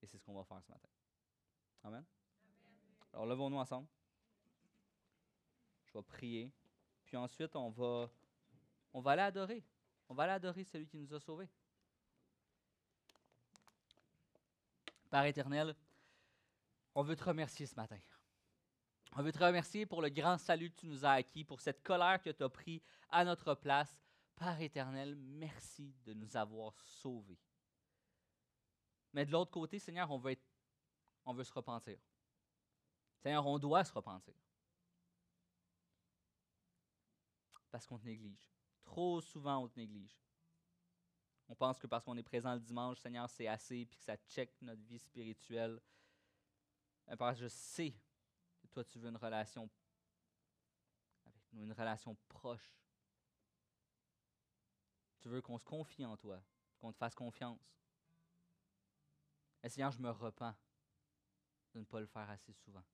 [0.03, 0.89] Et c'est ce qu'on va faire ce matin.
[1.83, 2.05] Amen?
[3.11, 3.87] Alors levons-nous ensemble.
[5.85, 6.51] Je vais prier.
[7.05, 8.11] Puis ensuite, on va,
[8.93, 9.63] on va aller adorer.
[10.09, 11.49] On va aller adorer celui qui nous a sauvés.
[15.09, 15.75] Père éternel,
[16.95, 17.99] on veut te remercier ce matin.
[19.15, 21.83] On veut te remercier pour le grand salut que tu nous as acquis, pour cette
[21.83, 23.95] colère que tu as pris à notre place.
[24.35, 27.39] Père éternel, merci de nous avoir sauvés.
[29.13, 30.35] Mais de l'autre côté, Seigneur, on veut,
[31.25, 31.99] on veut se repentir.
[33.21, 34.33] Seigneur, on doit se repentir.
[37.69, 38.52] Parce qu'on te néglige.
[38.93, 40.21] Trop souvent, on te néglige.
[41.49, 44.15] On pense que parce qu'on est présent le dimanche, Seigneur, c'est assez, puis que ça
[44.17, 45.81] check notre vie spirituelle.
[47.07, 47.95] Mais parce que je sais
[48.61, 49.67] que toi, tu veux une relation
[51.25, 52.77] avec nous, une relation proche.
[55.21, 56.39] Tu veux qu'on se confie en toi,
[56.77, 57.75] qu'on te fasse confiance.
[59.63, 60.53] Et Seigneur, je me repens
[61.73, 62.85] de ne pas le faire assez souvent.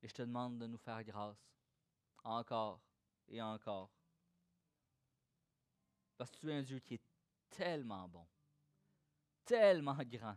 [0.00, 1.44] Et je te demande de nous faire grâce,
[2.22, 2.80] encore
[3.26, 3.90] et encore.
[6.22, 7.02] Parce que tu es un Dieu qui est
[7.50, 8.24] tellement bon,
[9.44, 10.36] tellement grand.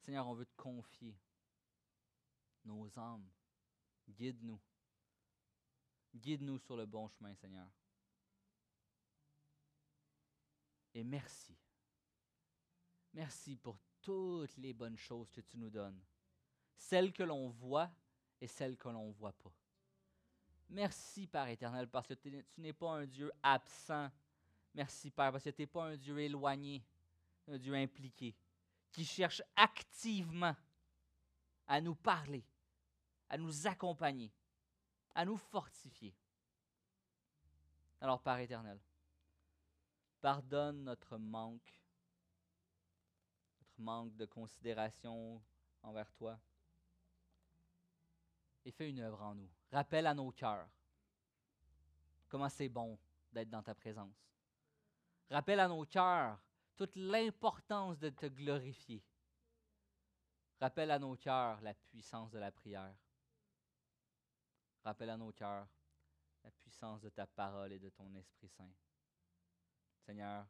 [0.00, 1.16] Seigneur, on veut te confier
[2.64, 3.30] nos âmes.
[4.08, 4.60] Guide-nous.
[6.12, 7.70] Guide-nous sur le bon chemin, Seigneur.
[10.92, 11.56] Et merci.
[13.12, 16.02] Merci pour toutes les bonnes choses que tu nous donnes.
[16.76, 17.92] Celles que l'on voit
[18.40, 19.54] et celles que l'on ne voit pas.
[20.70, 24.08] Merci, Père éternel, parce que tu n'es pas un Dieu absent.
[24.72, 26.84] Merci, Père, parce que tu n'es pas un Dieu éloigné,
[27.48, 28.36] un Dieu impliqué,
[28.92, 30.54] qui cherche activement
[31.66, 32.44] à nous parler,
[33.28, 34.32] à nous accompagner,
[35.14, 36.14] à nous fortifier.
[38.00, 38.80] Alors, Père éternel,
[40.20, 41.80] Pardonne notre manque,
[43.60, 45.42] notre manque de considération
[45.82, 46.38] envers toi.
[48.64, 49.50] Et fais une œuvre en nous.
[49.72, 50.68] Rappelle à nos cœurs
[52.30, 52.98] comment c'est bon
[53.32, 54.16] d'être dans ta présence.
[55.28, 56.38] Rappelle à nos cœurs
[56.76, 59.04] toute l'importance de te glorifier.
[60.60, 62.94] Rappelle à nos cœurs la puissance de la prière.
[64.82, 65.68] Rappelle à nos cœurs
[66.42, 68.72] la puissance de ta parole et de ton Esprit Saint.
[69.98, 70.46] Seigneur,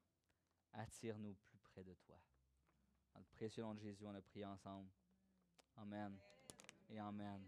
[0.72, 2.16] attire-nous plus près de toi.
[3.12, 4.88] Dans le précieux nom de Jésus, on a prié ensemble.
[5.76, 6.16] Amen
[6.88, 7.46] et Amen.